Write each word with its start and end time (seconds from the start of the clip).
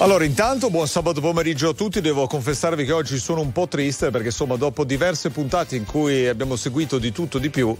Allora, 0.00 0.22
intanto 0.24 0.70
buon 0.70 0.86
sabato 0.86 1.20
pomeriggio 1.20 1.70
a 1.70 1.74
tutti. 1.74 2.00
Devo 2.00 2.28
confessarvi 2.28 2.84
che 2.84 2.92
oggi 2.92 3.18
sono 3.18 3.40
un 3.40 3.50
po' 3.50 3.66
triste 3.66 4.10
perché 4.10 4.28
insomma, 4.28 4.54
dopo 4.54 4.84
diverse 4.84 5.30
puntate 5.30 5.74
in 5.74 5.84
cui 5.84 6.28
abbiamo 6.28 6.54
seguito 6.54 6.98
di 6.98 7.10
tutto 7.10 7.38
di 7.38 7.50
più, 7.50 7.76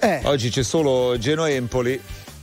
eh. 0.00 0.20
oggi 0.24 0.50
c'è 0.50 0.64
solo 0.64 1.16
Genoa-Empoli 1.16 2.00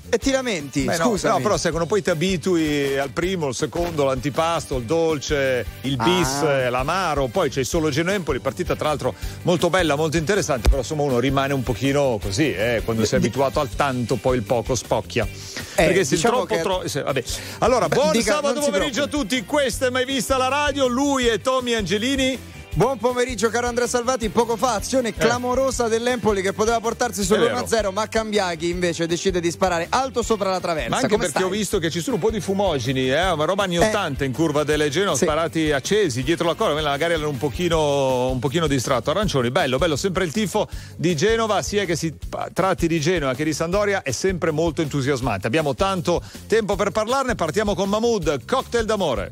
e 0.10 0.18
ti 0.18 0.32
lamenti, 0.32 0.84
Beh, 0.84 0.96
scusa. 0.96 1.32
No, 1.32 1.42
però 1.42 1.58
sai, 1.58 1.72
quando 1.72 1.88
poi 1.88 2.02
ti 2.02 2.10
abitui 2.10 2.98
al 2.98 3.10
primo, 3.10 3.48
al 3.48 3.56
secondo, 3.56 4.06
l'antipasto, 4.06 4.78
il 4.78 4.84
dolce, 4.84 5.66
il 5.82 5.98
bis, 5.98 6.28
ah. 6.28 6.70
l'amaro, 6.70 7.28
poi 7.28 7.50
c'è 7.50 7.64
solo 7.64 7.90
Genoa 7.90 8.14
Empoli, 8.14 8.40
partita 8.40 8.76
tra 8.76 8.88
l'altro 8.88 9.14
molto 9.42 9.70
bella, 9.70 9.96
molto 9.96 10.18
interessante, 10.18 10.70
però 10.70 10.82
insomma 10.82 11.04
uno 11.04 11.20
rimane 11.20 11.54
un 11.54 11.64
pochino 11.64 12.20
così, 12.22 12.54
eh, 12.54 12.82
quando 12.86 13.06
sei 13.06 13.20
abituato 13.20 13.60
al 13.60 13.70
tanto, 13.70 14.16
poi 14.16 14.38
il 14.38 14.44
poco 14.44 14.76
spocchia. 14.76 15.26
Eh, 15.26 15.86
Perché 15.86 16.06
se 16.06 16.16
diciamo 16.16 16.46
troppo, 16.46 16.56
che... 16.56 16.62
troppo. 16.62 16.88
Sì, 16.88 17.02
vabbè. 17.02 17.24
Allora, 17.60 17.88
Beh, 17.88 17.96
buon 17.96 18.12
dica, 18.12 18.34
sabato 18.36 18.62
pomeriggio 18.62 19.04
a 19.04 19.08
tutti, 19.08 19.44
questa 19.44 19.88
è 19.88 19.90
mai 19.90 20.06
vista 20.06 20.38
la 20.38 20.48
radio, 20.48 20.88
lui 20.88 21.28
è 21.28 21.42
Tommy 21.42 21.74
Angelini. 21.74 22.56
Buon 22.78 23.00
pomeriggio 23.00 23.50
caro 23.50 23.66
Andrea 23.66 23.88
Salvati, 23.88 24.30
poco 24.30 24.56
fa 24.56 24.76
azione 24.76 25.10
eh. 25.10 25.14
clamorosa 25.14 25.88
dell'Empoli 25.88 26.44
che 26.44 26.54
poteva 26.54 26.80
portarsi 26.80 27.24
sull'1-0 27.24 27.92
ma 27.92 28.08
Cambiaghi 28.08 28.70
invece 28.70 29.08
decide 29.08 29.40
di 29.40 29.50
sparare 29.50 29.88
alto 29.90 30.22
sopra 30.22 30.52
la 30.52 30.60
traversa. 30.60 30.90
Ma 30.90 30.98
anche 30.98 31.08
Come 31.08 31.24
perché 31.24 31.40
stai? 31.40 31.50
ho 31.50 31.52
visto 31.52 31.80
che 31.80 31.90
ci 31.90 32.02
sono 32.02 32.18
un 32.18 32.22
po' 32.22 32.30
di 32.30 32.40
fumogeni, 32.40 33.10
eh? 33.10 33.32
una 33.32 33.46
roba 33.46 33.64
anni 33.64 33.80
80 33.80 34.24
eh. 34.24 34.28
in 34.28 34.32
curva 34.32 34.64
delle 34.64 34.90
Genoa, 34.90 35.16
sì. 35.16 35.24
sparati 35.24 35.72
accesi 35.72 36.22
dietro 36.22 36.46
la 36.46 36.54
corda, 36.54 36.80
magari 36.80 37.14
erano 37.14 37.30
un 37.30 37.40
pochino, 37.40 38.30
un 38.30 38.38
pochino 38.38 38.68
distratto. 38.68 39.10
Arancioni, 39.10 39.50
bello, 39.50 39.80
bello, 39.80 39.96
sempre 39.96 40.26
il 40.26 40.32
tifo 40.32 40.68
di 40.96 41.16
Genova, 41.16 41.64
sia 41.64 41.84
che 41.84 41.96
si 41.96 42.14
tratti 42.54 42.88
di 42.88 43.00
Genova 43.00 43.34
che 43.34 43.44
di 43.44 43.54
Sandoria, 43.54 44.04
è 44.04 44.12
sempre 44.12 44.52
molto 44.52 44.84
entusiasmante. 44.84 45.48
Abbiamo 45.48 45.74
tanto 45.74 46.22
tempo 46.46 46.76
per 46.76 46.92
parlarne, 46.92 47.34
partiamo 47.34 47.74
con 47.74 47.90
Mahmood, 47.90 48.46
cocktail 48.46 48.86
d'amore. 48.86 49.32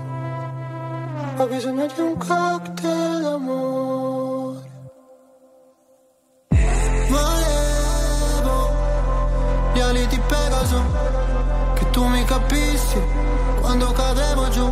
Ho 1.41 1.47
bisogno 1.47 1.87
di 1.87 2.01
un 2.01 2.17
cocktail 2.17 3.21
d'amore. 3.23 4.69
Volevo 7.09 8.69
gli 9.73 9.79
ali 9.79 10.05
di 10.05 10.19
Pegaso, 10.19 10.83
che 11.73 11.89
tu 11.89 12.05
mi 12.05 12.23
capissi 12.25 13.01
quando 13.59 13.91
cadevo 13.91 14.49
giù. 14.49 14.71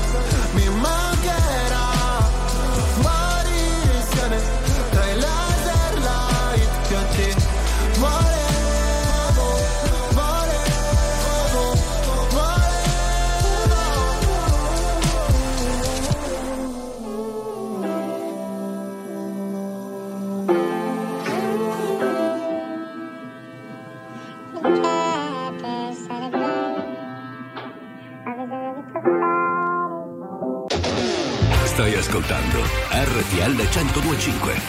ascoltando 32.21 32.61
RTL 32.91 33.55
1025. 33.55 34.61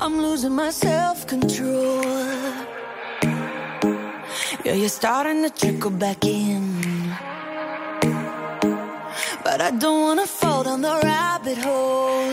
I'm 0.00 0.20
losing 0.20 0.54
my 0.54 0.70
self 0.70 1.26
control. 1.26 2.04
Yeah, 4.64 4.74
you're 4.74 4.88
starting 4.88 5.42
to 5.42 5.50
trickle 5.50 5.90
back 5.90 6.24
in. 6.24 6.62
But 9.44 9.60
I 9.60 9.70
don't 9.70 10.00
wanna 10.02 10.26
fall 10.26 10.64
down 10.64 10.82
the 10.82 11.00
rabbit 11.02 11.58
hole. 11.58 12.30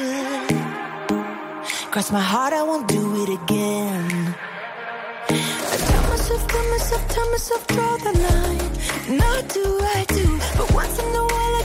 Cross 1.91 2.12
my 2.12 2.21
heart, 2.21 2.53
I 2.53 2.63
won't 2.63 2.88
do 2.88 3.23
it 3.23 3.29
again. 3.29 4.35
I 5.29 5.77
tell 5.89 6.03
myself, 6.09 6.47
tell 6.47 6.69
myself, 6.69 7.07
tell 7.07 7.31
myself, 7.31 7.67
draw 7.67 7.97
the 7.97 8.13
line. 8.27 8.71
Not 9.17 9.50
do 9.50 9.79
I 9.97 10.05
do, 10.09 10.39
but 10.57 10.71
once 10.73 11.00
I 11.00 11.09
trip 11.13 11.28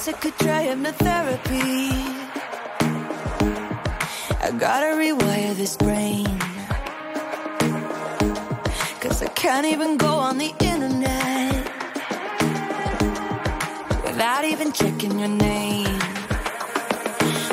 guess 0.00 0.08
I 0.08 0.12
could 0.12 0.36
try 0.38 0.66
hypnotherapy. 0.66 1.90
I 4.40 4.50
gotta 4.58 4.96
rewire 4.96 5.54
this 5.54 5.76
brain. 5.76 6.38
Cause 9.00 9.22
I 9.22 9.28
can't 9.34 9.66
even 9.66 9.96
go 9.98 10.12
on 10.28 10.38
the 10.38 10.54
internet 10.60 11.54
without 14.04 14.44
even 14.44 14.72
checking 14.72 15.18
your 15.18 15.28
name. 15.28 15.98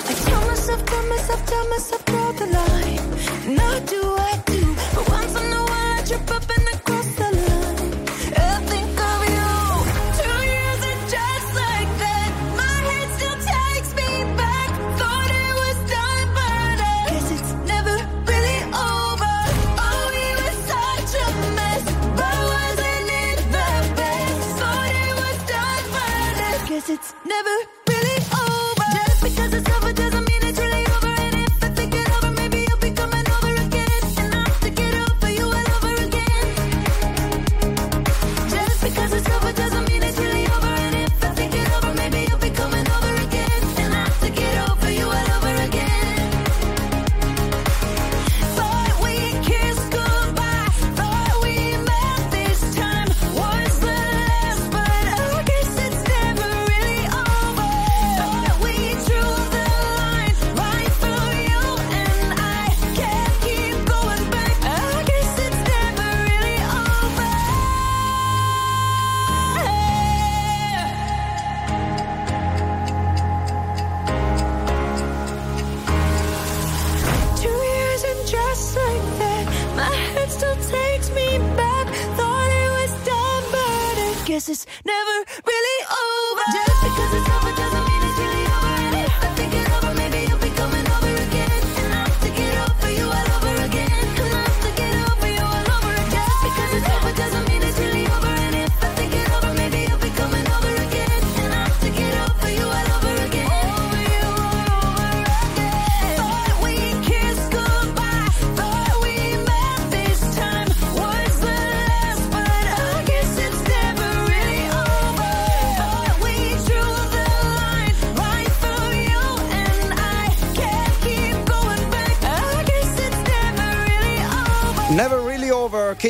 I 0.09 0.13
tell 0.27 0.47
myself, 0.47 0.85
tell 0.85 1.07
myself, 1.07 1.45
tell 1.45 1.69
myself, 1.69 2.05
draw 2.05 2.31
the 2.31 2.47
line. 2.59 3.55
Now 3.55 3.79
do 3.79 4.01
I 4.31 4.41
do? 4.45 4.61
But 4.95 5.09
once 5.09 5.35
in 5.41 5.51
a 5.51 5.63
while 5.71 5.99
I 5.99 6.03
trip 6.05 6.31
up 6.31 6.56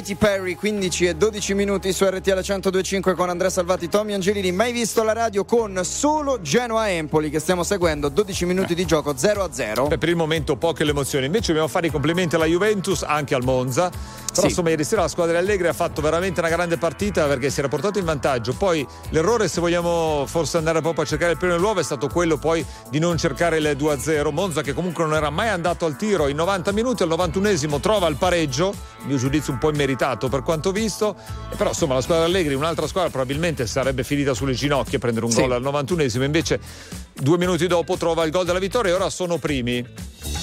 Katy 0.08 0.16
Perry, 0.16 0.56
15 0.56 1.06
e 1.06 1.16
12 1.16 1.54
minuti 1.54 1.92
su 1.92 2.06
RTL 2.06 2.32
1025 2.32 3.14
con 3.14 3.28
Andrea 3.28 3.50
Salvati, 3.50 3.90
Tommy 3.90 4.14
Angelini. 4.14 4.54
Mai 4.54 4.72
visto 4.72 5.04
la 5.04 5.12
radio 5.12 5.44
con 5.44 5.82
solo 5.84 6.40
Genoa 6.40 6.90
Empoli 6.90 7.30
che 7.30 7.40
stiamo 7.40 7.64
seguendo, 7.64 8.08
12 8.08 8.46
minuti 8.46 8.74
di 8.74 8.86
gioco 8.86 9.18
0 9.18 9.44
a 9.44 9.50
0. 9.52 9.88
Beh, 9.88 9.98
per 9.98 10.08
il 10.08 10.16
momento 10.16 10.56
poche 10.56 10.86
le 10.86 10.92
emozioni. 10.92 11.26
Invece 11.26 11.48
dobbiamo 11.48 11.68
fare 11.68 11.88
i 11.88 11.90
complimenti 11.90 12.36
alla 12.36 12.46
Juventus, 12.46 13.04
anche 13.04 13.36
al 13.36 13.44
Monza. 13.44 13.92
Però 14.38 14.48
Sì. 14.48 14.54
insomma 14.54 14.70
ieri 14.70 14.84
sera 14.84 15.02
la 15.02 15.08
squadra 15.08 15.40
Allegri 15.40 15.68
ha 15.68 15.74
fatto 15.74 16.00
veramente 16.00 16.40
una 16.42 16.50
grande 16.50 16.78
partita 16.78 17.26
perché 17.26 17.50
si 17.50 17.58
era 17.60 17.68
portato 17.68 17.98
in 17.98 18.06
vantaggio. 18.06 18.54
Poi 18.54 18.86
l'errore, 19.10 19.48
se 19.48 19.60
vogliamo 19.60 20.26
forse 20.28 20.58
andare 20.58 20.80
proprio 20.82 21.04
a 21.04 21.08
cercare 21.08 21.32
il 21.32 21.38
primo 21.40 21.54
nell'uovo, 21.54 21.80
è 21.80 21.84
stato 21.84 22.08
quello 22.08 22.38
poi 22.38 22.64
di 22.92 23.00
non 23.00 23.18
cercare 23.18 23.58
il 23.58 23.76
2-0. 23.76 24.32
Monza 24.32 24.62
che 24.62 24.74
comunque 24.74 25.04
non 25.06 25.16
era 25.16 25.32
mai 25.32 25.50
andato 25.50 25.86
al 25.86 25.96
tiro 25.96 26.28
in 26.28 26.36
90 26.36 26.72
minuti, 26.72 27.02
al 27.02 27.10
91esimo 27.10 27.80
trova 27.80 28.08
il 28.08 28.16
pareggio, 28.18 28.74
mio 29.06 29.18
giudizio 29.18 29.54
un 29.54 29.60
po' 29.60 29.70
immeritato 29.72 30.30
per 30.30 30.44
quanto 30.44 30.72
visto. 30.72 31.16
Però 31.58 31.70
insomma 31.70 31.96
la 31.96 32.02
squadra 32.02 32.26
Allegri, 32.26 32.54
un'altra 32.54 32.86
squadra 32.86 33.10
probabilmente 33.10 33.66
sarebbe 33.66 34.04
finita 34.04 34.36
sulle 34.36 34.54
ginocchia 34.54 34.98
a 34.98 35.02
prendere 35.02 35.26
un 35.26 35.32
Sì. 35.32 35.42
gol 35.42 35.54
al 35.54 35.62
91esimo, 35.64 36.24
invece 36.24 36.60
due 37.14 37.38
minuti 37.40 37.66
dopo 37.66 37.98
trova 37.98 38.24
il 38.24 38.30
gol 38.32 38.46
della 38.46 38.60
vittoria 38.60 38.92
e 38.92 38.96
ora 38.96 39.10
sono 39.10 39.38
primi. 39.38 39.84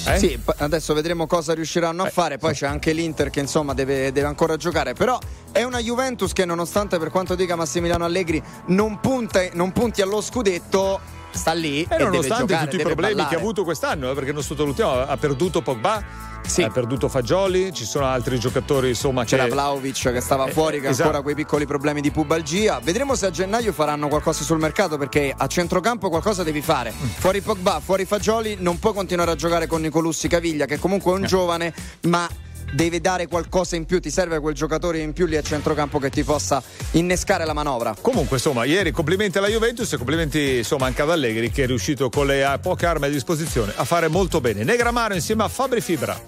Eh? 0.07 0.17
Sì, 0.17 0.39
adesso 0.57 0.93
vedremo 0.93 1.27
cosa 1.27 1.53
riusciranno 1.53 2.03
a 2.03 2.07
Eh, 2.07 2.11
fare. 2.11 2.37
Poi 2.37 2.53
c'è 2.53 2.67
anche 2.67 2.91
l'Inter 2.91 3.29
che 3.29 3.39
insomma 3.39 3.73
deve, 3.73 4.11
deve 4.11 4.27
ancora 4.27 4.55
giocare. 4.57 4.93
Però 4.93 5.17
è 5.51 5.63
una 5.63 5.79
Juventus 5.79 6.33
che, 6.33 6.45
nonostante 6.45 6.97
per 6.99 7.09
quanto 7.09 7.35
dica 7.35 7.55
Massimiliano 7.55 8.05
Allegri, 8.05 8.41
non, 8.67 8.99
punta, 8.99 9.41
non 9.53 9.71
punti 9.71 10.01
allo 10.01 10.21
scudetto, 10.21 10.99
sta 11.31 11.53
lì. 11.53 11.81
E 11.83 11.95
e 11.95 11.97
nonostante 11.97 12.45
giocare, 12.45 12.69
tutti 12.69 12.81
i 12.81 12.83
problemi 12.83 13.13
che 13.13 13.15
ballare. 13.17 13.35
ha 13.35 13.39
avuto 13.39 13.63
quest'anno, 13.63 14.11
eh, 14.11 14.13
perché 14.13 14.31
non 14.31 14.43
sottovalutiamo, 14.43 14.91
ha 15.07 15.17
perduto 15.17 15.61
Pogba, 15.61 16.03
Sì. 16.45 16.61
ha 16.63 16.69
perduto 16.69 17.07
Fagioli, 17.09 17.73
ci 17.73 17.85
sono 17.85 18.05
altri 18.05 18.39
giocatori 18.39 18.89
insomma 18.89 19.23
C'era 19.25 19.43
che... 19.45 19.49
Vlaovic 19.49 20.11
che 20.11 20.21
stava 20.21 20.45
Eh, 20.47 20.51
fuori, 20.51 20.79
che 20.79 20.87
ha 20.87 20.89
esatto. 20.91 21.03
ancora 21.09 21.23
quei 21.23 21.35
piccoli 21.35 21.65
problemi 21.65 22.01
di 22.01 22.11
pubalgia. 22.11 22.79
Vedremo 22.81 23.15
se 23.15 23.25
a 23.25 23.31
gennaio 23.31 23.73
faranno 23.73 24.07
qualcosa 24.07 24.43
sul 24.43 24.59
mercato 24.59 24.97
perché 24.97 25.33
a 25.35 25.47
centrocampo 25.47 26.09
qualcosa 26.09 26.43
devi 26.43 26.61
fare. 26.61 26.91
Mm. 26.91 27.07
Fuori 27.17 27.41
Pogba, 27.41 27.79
fuori 27.83 28.05
Fagioli, 28.05 28.57
non 28.59 28.79
puoi 28.79 28.93
continuare 28.93 29.31
a 29.31 29.35
giocare 29.35 29.67
con 29.67 29.81
Nicolussi 29.81 30.27
Caviglia, 30.27 30.65
che 30.65 30.77
comunque 30.79 31.11
Eh. 31.11 31.15
è 31.15 31.19
un 31.19 31.25
giovane, 31.25 31.73
ma 32.03 32.27
deve 32.73 33.01
dare 33.01 33.27
qualcosa 33.27 33.75
in 33.75 33.85
più. 33.85 33.99
Ti 33.99 34.09
serve 34.09 34.39
quel 34.39 34.53
giocatore 34.53 34.99
in 34.99 35.13
più 35.13 35.25
lì 35.25 35.37
a 35.37 35.41
centrocampo 35.41 35.99
che 35.99 36.09
ti 36.09 36.23
possa 36.23 36.61
innescare 36.91 37.45
la 37.45 37.53
manovra. 37.53 37.95
Comunque, 37.99 38.37
insomma, 38.37 38.63
ieri 38.65 38.91
complimenti 38.91 39.37
alla 39.37 39.47
Juventus 39.47 39.91
e 39.93 39.97
complimenti 39.97 40.57
insomma 40.57 40.85
anche 40.85 41.01
ad 41.01 41.11
Allegri 41.11 41.51
che 41.51 41.63
è 41.63 41.67
riuscito 41.67 42.09
con 42.09 42.25
le 42.25 42.41
eh, 42.41 42.59
poche 42.59 42.85
armi 42.85 43.05
a 43.05 43.09
disposizione 43.09 43.73
a 43.75 43.83
fare 43.83 44.07
molto 44.07 44.41
bene. 44.41 44.63
Negramaro 44.63 45.13
insieme 45.13 45.43
a 45.43 45.47
Fabri 45.47 45.81
Fibra. 45.81 46.19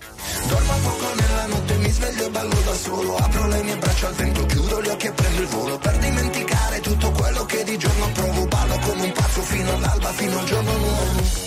Dormo 0.47 0.73
poco 0.83 1.13
nella 1.15 1.45
notte, 1.47 1.75
mi 1.75 1.89
sveglio 1.89 2.25
e 2.25 2.29
ballo 2.29 2.61
da 2.65 2.73
solo. 2.73 3.15
Apro 3.15 3.47
le 3.47 3.63
mie 3.63 3.77
braccia 3.77 4.07
al 4.07 4.13
vento, 4.13 4.45
chiudo 4.45 4.81
gli 4.81 4.87
occhi 4.87 5.07
e 5.07 5.11
prendo 5.11 5.41
il 5.41 5.47
volo. 5.47 5.77
Per 5.77 5.97
dimenticare 5.97 6.79
tutto 6.79 7.11
quello 7.11 7.45
che 7.45 7.63
di 7.63 7.77
giorno 7.77 8.09
provo. 8.13 8.45
Ballo 8.45 8.79
come 8.79 9.01
un 9.03 9.11
pazzo 9.11 9.41
fino 9.41 9.73
all'alba, 9.73 10.11
fino 10.11 10.39
al 10.39 10.45
giorno 10.45 10.77
nuovo. 10.77 11.46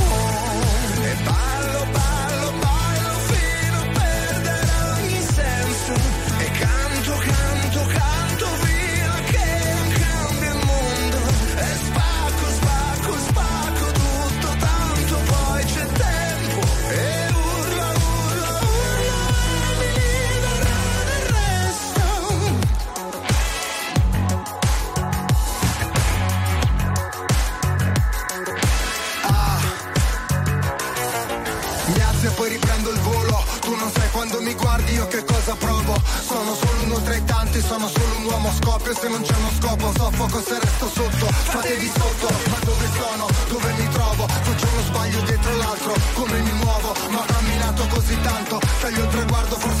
Cosa 35.41 35.55
provo? 35.55 35.95
Sono 36.21 36.53
solo 36.53 36.83
uno 36.83 37.01
tra 37.01 37.15
i 37.15 37.23
tanti, 37.25 37.61
sono 37.61 37.87
solo 37.87 38.15
un 38.17 38.25
uomo 38.25 38.49
a 38.49 38.53
scoppio 38.53 38.93
se 38.93 39.07
non 39.09 39.21
c'è 39.21 39.35
uno 39.35 39.51
scopo 39.59 39.91
soffoco 39.95 40.41
se 40.41 40.59
resto 40.59 40.87
sotto, 40.87 41.25
fatevi 41.25 41.91
sotto, 41.97 42.27
ma 42.49 42.57
dove 42.63 42.87
sono? 42.93 43.27
Dove 43.49 43.73
mi 43.73 43.87
trovo? 43.89 44.27
Faccio 44.27 44.67
uno 44.71 44.81
sbaglio 44.83 45.21
dietro 45.21 45.55
l'altro, 45.57 45.93
come 46.13 46.39
mi 46.41 46.51
muovo? 46.51 46.93
Ma 47.09 47.19
ho 47.21 47.25
camminato 47.25 47.87
così 47.87 48.21
tanto, 48.21 48.59
taglio 48.81 49.03
il 49.03 49.09
traguardo, 49.09 49.55
forse 49.57 49.80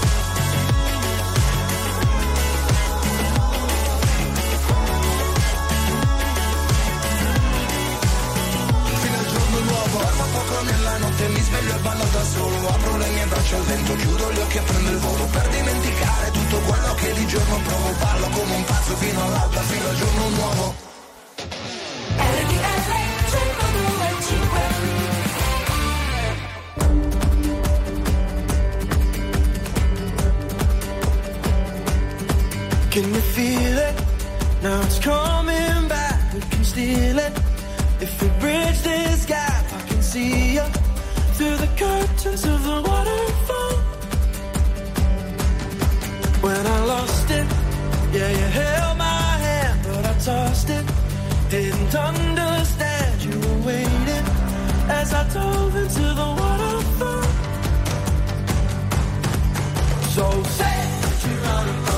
da 12.21 12.27
solo 12.27 12.67
Apro 12.67 12.97
le 12.97 13.07
mie 13.09 13.25
braccia 13.25 13.55
al 13.55 13.63
vento, 13.63 13.95
chiudo 13.95 14.31
gli 14.31 14.39
occhi 14.39 14.57
e 14.57 14.61
prendo 14.61 14.89
il 14.91 14.97
volo 14.97 15.25
Per 15.25 15.47
dimenticare 15.49 16.31
tutto 16.31 16.57
quello 16.59 16.93
che 16.95 17.13
di 17.13 17.27
giorno 17.27 17.59
provo 17.65 17.91
Ballo 17.99 18.27
come 18.29 18.55
un 18.55 18.63
pazzo 18.63 18.95
fino 18.95 19.23
all'alba, 19.23 19.61
fino 19.61 19.87
al 19.89 19.95
giorno 19.95 20.29
nuovo 20.29 20.75
RTL 22.17 22.91
102.5 23.31 24.89
Can 32.91 33.13
you 33.13 33.21
feel 33.21 33.77
it? 33.77 33.95
Now 34.61 34.81
it's 34.81 34.99
coming 34.99 35.87
back. 35.87 36.33
We 36.33 36.41
can 36.41 36.63
steal 36.65 37.19
it. 37.19 37.31
If 38.01 38.21
we 38.21 38.27
bridge 38.41 38.81
this 38.81 39.23
gap, 39.25 39.63
I 39.71 39.81
can 39.87 40.01
see 40.01 40.55
you 40.55 40.80
through 41.41 41.57
the 41.57 41.73
curtains 41.75 42.45
of 42.45 42.59
the 42.69 42.77
waterfall. 42.87 43.75
When 46.45 46.63
I 46.67 46.79
lost 46.93 47.31
it, 47.31 47.47
yeah, 48.15 48.29
you 48.39 48.47
held 48.61 48.97
my 48.99 49.27
hand, 49.45 49.79
but 49.87 50.05
I 50.05 50.13
tossed 50.19 50.69
it. 50.69 50.85
Didn't 51.49 51.95
understand 51.95 53.23
you 53.23 53.35
were 53.43 53.59
waiting 53.69 54.25
as 54.99 55.13
I 55.15 55.23
dove 55.33 55.75
into 55.83 56.05
the 56.21 56.29
waterfall. 56.41 57.23
So 60.13 60.25
say 60.59 60.79
Geronimo, 61.21 61.81
say 61.81 61.90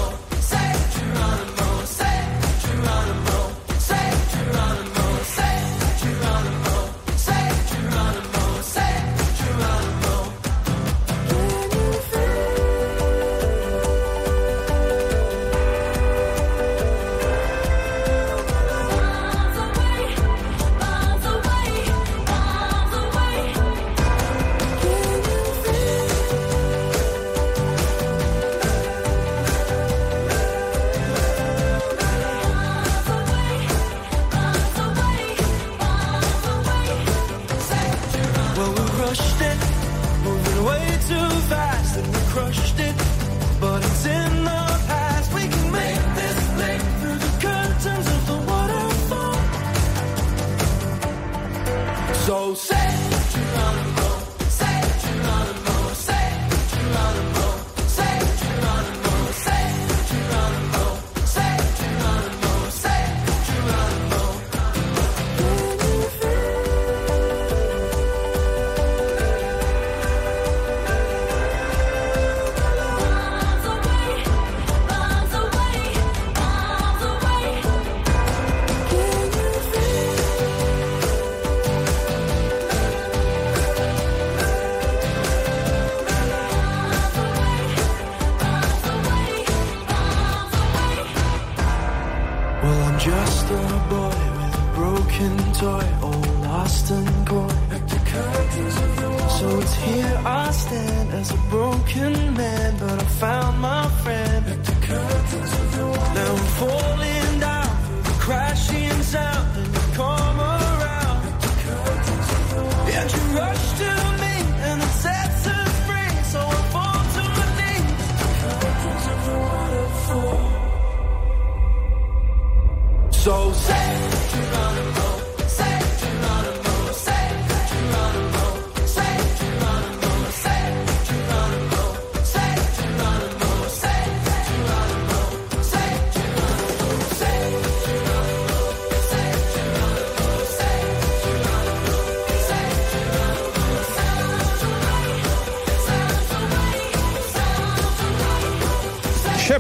a 101.32 101.38
broken 101.50 102.34
man, 102.34 102.78
but 102.80 103.02
I 103.02 103.06
found 103.06 103.60
my 103.60 103.83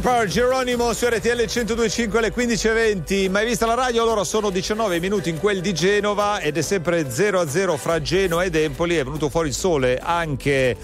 Shepard 0.04 0.28
Geronimo 0.28 0.92
su 0.92 1.06
RTL 1.06 1.46
1025 1.48 2.18
alle 2.20 2.34
15.20 2.34 3.30
mai 3.30 3.46
vista 3.46 3.66
la 3.66 3.74
radio? 3.74 4.02
Allora 4.02 4.26
sono 4.26 4.50
19 4.50 5.00
minuti 5.00 5.30
in 5.30 5.40
quel 5.40 5.62
di 5.62 5.74
Genova 5.74 6.42
ed 6.42 6.58
è 6.58 6.62
sempre 6.62 7.10
0 7.10 7.40
a 7.40 7.48
0 7.48 7.78
fra 7.78 8.02
Genoa 8.02 8.44
ed 8.44 8.54
Empoli. 8.54 8.98
È 8.98 9.04
venuto 9.06 9.30
fuori 9.30 9.48
il 9.48 9.54
sole 9.54 9.98
anche 10.04 10.76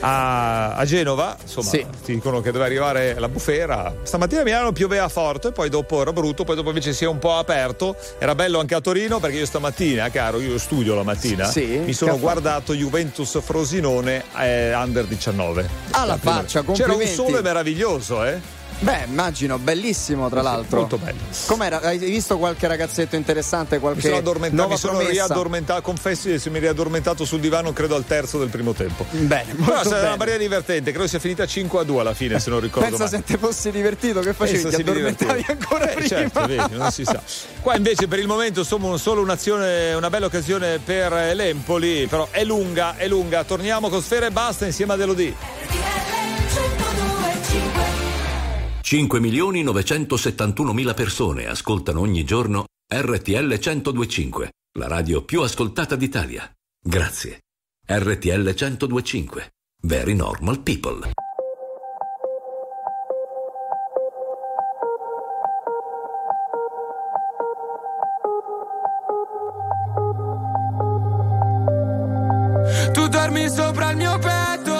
a, 0.00 0.74
a 0.74 0.84
Genova 0.84 1.36
insomma 1.40 1.70
Sì. 1.70 1.86
ti 2.04 2.14
dicono 2.14 2.40
che 2.40 2.52
deve 2.52 2.64
arrivare 2.64 3.14
la 3.18 3.28
bufera 3.28 3.94
stamattina 4.02 4.42
a 4.42 4.44
Milano 4.44 4.72
pioveva 4.72 5.08
forte 5.08 5.52
poi 5.52 5.68
dopo 5.68 6.00
era 6.02 6.12
brutto 6.12 6.44
poi 6.44 6.54
dopo 6.54 6.68
invece 6.68 6.92
si 6.92 7.04
è 7.04 7.06
un 7.06 7.18
po' 7.18 7.34
aperto 7.36 7.96
era 8.18 8.34
bello 8.34 8.60
anche 8.60 8.74
a 8.74 8.80
Torino 8.80 9.18
perché 9.20 9.38
io 9.38 9.46
stamattina 9.46 10.10
caro 10.10 10.40
io 10.40 10.58
studio 10.58 10.94
la 10.94 11.02
mattina 11.02 11.46
Sì? 11.46 11.64
mi 11.84 11.92
sono 11.92 12.18
guardato 12.18 12.74
Juventus 12.74 13.40
Frosinone 13.40 14.24
eh, 14.38 14.74
under 14.74 15.04
19 15.06 15.68
Alla 15.92 16.04
La 16.06 16.16
prima- 16.18 16.34
faccia, 16.36 16.60
c'era 16.62 16.70
un 16.70 16.76
complimenti. 16.76 17.14
sole 17.14 17.40
meraviglioso 17.42 18.24
eh 18.24 18.40
Beh, 18.78 19.04
immagino, 19.08 19.58
bellissimo 19.58 20.28
tra 20.28 20.42
l'altro. 20.42 20.80
molto 20.80 20.98
bello. 20.98 21.18
Com'era? 21.46 21.80
Hai 21.80 21.96
visto 21.98 22.36
qualche 22.36 22.66
ragazzetto 22.66 23.16
interessante? 23.16 23.78
Qualche 23.78 23.98
Mi 24.00 24.04
sono 24.04 24.16
addormentato, 24.18 24.68
mi 24.68 24.76
sono 24.76 24.98
riaddormentato, 25.00 25.80
confessi 25.80 26.28
di 26.28 26.34
essermi 26.34 26.58
riaddormentato 26.58 27.24
sul 27.24 27.40
divano 27.40 27.72
credo 27.72 27.94
al 27.96 28.04
terzo 28.04 28.38
del 28.38 28.48
primo 28.48 28.74
tempo. 28.74 29.06
Bene, 29.10 29.52
Però 29.54 29.64
molto 29.64 29.72
è 29.74 29.78
stata 29.80 29.94
bene. 29.96 30.06
una 30.08 30.16
barriera 30.18 30.38
divertente, 30.38 30.90
credo 30.92 31.06
sia 31.08 31.18
finita 31.18 31.46
5 31.46 31.80
a 31.80 31.82
2 31.84 32.00
alla 32.00 32.14
fine, 32.14 32.38
se 32.38 32.50
non 32.50 32.60
ricordo 32.60 32.88
Pensa 32.88 33.04
male. 33.04 33.16
se 33.16 33.22
te 33.24 33.38
fossi 33.38 33.70
divertito, 33.70 34.20
che 34.20 34.34
facevi? 34.34 34.62
Pensa 34.62 34.76
Ti 34.76 34.82
addormentavi 34.82 35.44
ancora 35.48 35.90
Eh, 35.90 35.94
prima. 35.94 36.08
Certo, 36.08 36.46
vedi, 36.46 36.74
non 36.76 36.90
si 36.92 37.04
sa. 37.04 37.22
Qua 37.62 37.76
invece 37.76 38.06
per 38.08 38.18
il 38.18 38.26
momento 38.26 38.60
insomma 38.60 38.94
solo 38.98 39.22
un'azione, 39.22 39.94
una 39.94 40.10
bella 40.10 40.26
occasione 40.26 40.78
per 40.84 41.12
l'Empoli, 41.34 42.06
però 42.06 42.28
è 42.30 42.44
lunga, 42.44 42.96
è 42.96 43.08
lunga. 43.08 43.42
Torniamo 43.44 43.88
con 43.88 44.02
Sfera 44.02 44.26
e 44.26 44.30
Basta 44.30 44.66
insieme 44.66 44.92
ad 44.92 45.00
Elodie. 45.00 45.34
5 48.88 49.18
milioni 49.18 49.64
971 49.64 50.72
mila 50.72 50.94
persone 50.94 51.48
ascoltano 51.48 51.98
ogni 51.98 52.22
giorno 52.22 52.66
RTL 52.88 53.58
1025, 53.58 54.52
la 54.78 54.86
radio 54.86 55.24
più 55.24 55.40
ascoltata 55.42 55.96
d'Italia. 55.96 56.48
Grazie. 56.80 57.40
RTL 57.84 58.54
1025. 58.54 59.50
Very 59.82 60.14
normal 60.14 60.60
people. 60.60 61.10
Tu 72.92 73.08
dormi 73.08 73.48
sopra 73.48 73.90
il 73.90 73.96
mio 73.96 74.16
petto, 74.20 74.75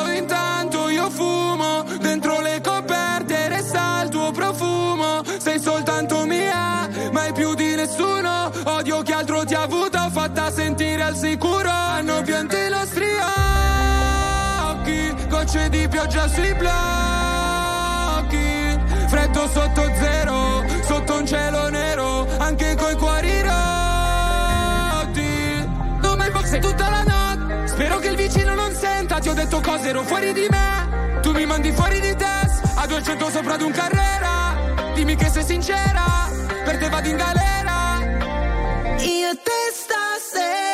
detto 29.46 29.60
cose, 29.60 29.88
ero 29.88 30.02
fuori 30.02 30.32
di 30.32 30.46
me. 30.50 31.20
Tu 31.22 31.30
mi 31.32 31.46
mandi 31.46 31.70
fuori 31.72 32.00
di 32.00 32.14
test. 32.16 32.62
A 32.74 32.86
200 32.86 33.30
sopra 33.30 33.56
di 33.56 33.62
un 33.62 33.70
carrera. 33.70 34.92
Dimmi 34.94 35.14
che 35.14 35.28
sei 35.28 35.44
sincera. 35.44 36.28
Per 36.64 36.78
te 36.78 36.88
vado 36.88 37.08
in 37.08 37.16
galera. 37.16 37.54
Io 38.98 39.30
te 39.46 39.60
stasera, 39.72 40.65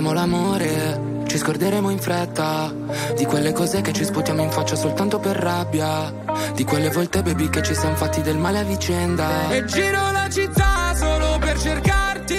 faremo 0.00 0.12
l'amore, 0.12 1.24
ci 1.26 1.36
scorderemo 1.36 1.90
in 1.90 1.98
fretta. 1.98 2.72
Di 3.14 3.24
quelle 3.26 3.52
cose 3.52 3.82
che 3.82 3.92
ci 3.92 4.04
sputiamo 4.04 4.42
in 4.42 4.50
faccia 4.50 4.74
soltanto 4.74 5.18
per 5.18 5.36
rabbia. 5.36 6.12
Di 6.54 6.64
quelle 6.64 6.88
volte, 6.88 7.22
baby, 7.22 7.50
che 7.50 7.62
ci 7.62 7.74
siamo 7.74 7.96
fatti 7.96 8.22
del 8.22 8.38
male 8.38 8.60
a 8.60 8.62
vicenda. 8.62 9.50
E 9.50 9.64
giro 9.66 10.10
la 10.10 10.28
città 10.30 10.94
solo 10.96 11.38
per 11.38 11.60
cercarti. 11.60 12.38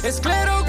E 0.00 0.10
sclero 0.10 0.61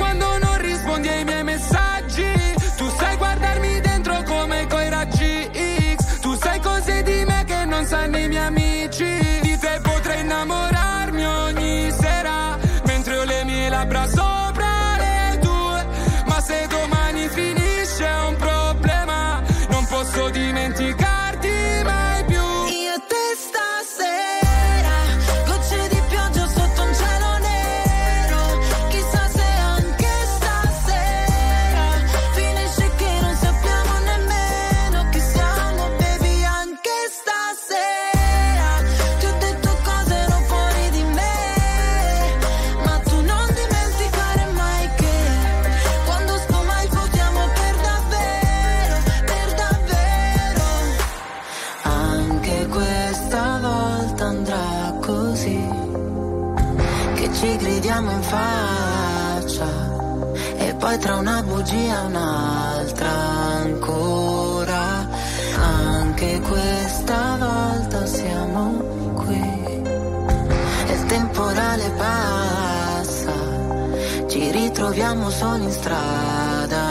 Ci 74.94 75.00
ritroviamo 75.00 75.32
solo 75.32 75.64
in 75.64 75.72
strada 75.72 76.83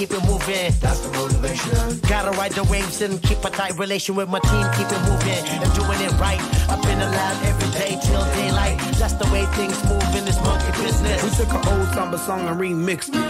keep 0.00 0.12
it 0.12 0.24
moving. 0.24 0.72
That's 0.80 1.00
the 1.00 1.12
motivation. 1.12 2.00
Gotta 2.08 2.30
ride 2.38 2.52
the 2.52 2.64
waves 2.64 3.02
and 3.02 3.22
keep 3.22 3.44
a 3.44 3.50
tight 3.50 3.78
relation 3.78 4.14
with 4.14 4.30
my 4.30 4.40
team. 4.40 4.64
Keep 4.78 4.88
it 4.96 5.02
moving 5.04 5.44
and 5.60 5.74
doing 5.74 6.00
it 6.00 6.12
right. 6.18 6.40
Up 6.72 6.82
in 6.86 6.98
the 6.98 7.04
lab 7.04 7.44
every 7.44 7.68
day 7.78 8.00
till 8.02 8.24
daylight. 8.32 8.78
That's 8.98 9.12
the 9.14 9.28
way 9.30 9.44
things 9.58 9.76
move 9.84 10.14
in 10.16 10.24
this 10.24 10.40
monkey 10.40 10.72
business. 10.82 11.22
We 11.22 11.28
took 11.36 11.52
an 11.52 11.68
old 11.68 11.88
samba 11.92 12.16
song 12.16 12.48
and 12.48 12.58
remixed 12.58 13.12
it. 13.12 13.20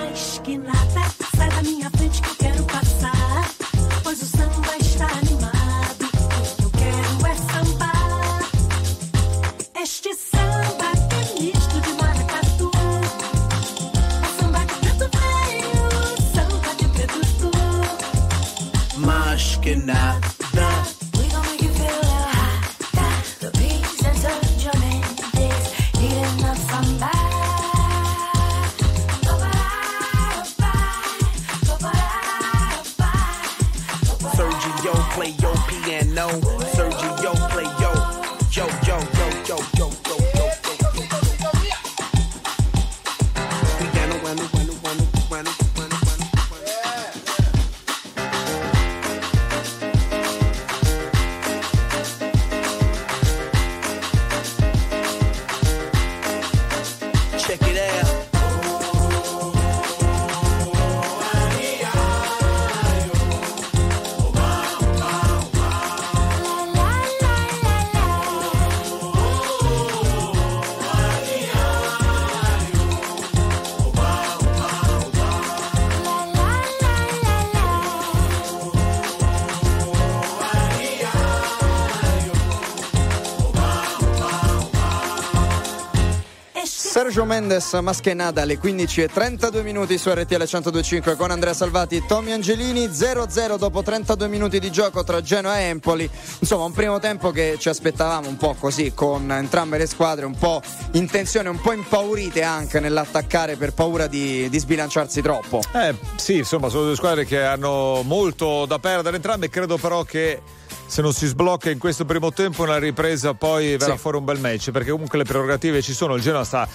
Mendes, 87.31 87.75
Maschenada 87.75 88.43
alle 88.43 88.59
15 88.59 89.03
e 89.03 89.07
32 89.09 89.63
minuti 89.63 89.97
su 89.99 90.11
RTL 90.11 90.35
1025 90.35 91.15
con 91.15 91.31
Andrea 91.31 91.55
Salvati 91.55 91.95
e 91.95 92.03
Tommy 92.05 92.33
Angelini 92.33 92.87
0-0 92.89 93.57
dopo 93.57 93.83
32 93.85 94.27
minuti 94.27 94.59
di 94.59 94.69
gioco 94.73 95.05
tra 95.05 95.21
Genoa 95.23 95.61
e 95.61 95.63
Empoli 95.67 96.11
insomma 96.41 96.65
un 96.65 96.73
primo 96.73 96.99
tempo 96.99 97.31
che 97.31 97.55
ci 97.61 97.69
aspettavamo 97.69 98.29
un 98.29 98.37
po' 98.37 98.57
così 98.59 98.91
con 98.95 99.31
entrambe 99.31 99.79
le 99.79 99.87
squadre 99.87 100.25
un 100.25 100.37
po' 100.37 100.61
in 100.95 101.09
tensione 101.09 101.49
un 101.49 101.61
po' 101.61 101.73
impaurite 101.73 102.43
anche 102.43 102.81
nell'attaccare 102.81 103.55
per 103.55 103.75
paura 103.75 104.09
di, 104.09 104.49
di 104.49 104.59
sbilanciarsi 104.59 105.23
troppo 105.23 105.61
Eh 105.73 105.95
sì, 106.17 106.39
insomma, 106.39 106.69
sono 106.69 106.83
due 106.87 106.97
squadre 106.97 107.25
che 107.25 107.41
hanno 107.41 108.03
molto 108.05 108.67
da 108.67 108.81
perdere 108.81 109.15
entrambe. 109.17 109.49
Credo 109.49 109.77
però 109.79 110.03
che 110.03 110.43
se 110.87 111.01
non 111.01 111.13
si 111.13 111.27
sblocca 111.29 111.71
in 111.71 111.79
questo 111.79 112.05
primo 112.05 112.33
tempo 112.33 112.65
una 112.65 112.79
ripresa 112.79 113.35
poi 113.35 113.77
verrà 113.77 113.93
Sì. 113.93 113.99
fuori 114.01 114.17
un 114.17 114.25
bel 114.25 114.41
match 114.41 114.73
perché 114.73 114.91
comunque 114.91 115.17
le 115.19 115.25
prerogative 115.25 115.81
ci 115.81 115.93
sono. 115.93 116.17
Il 116.17 116.23
Genoa 116.23 116.43
sta, 116.43 116.67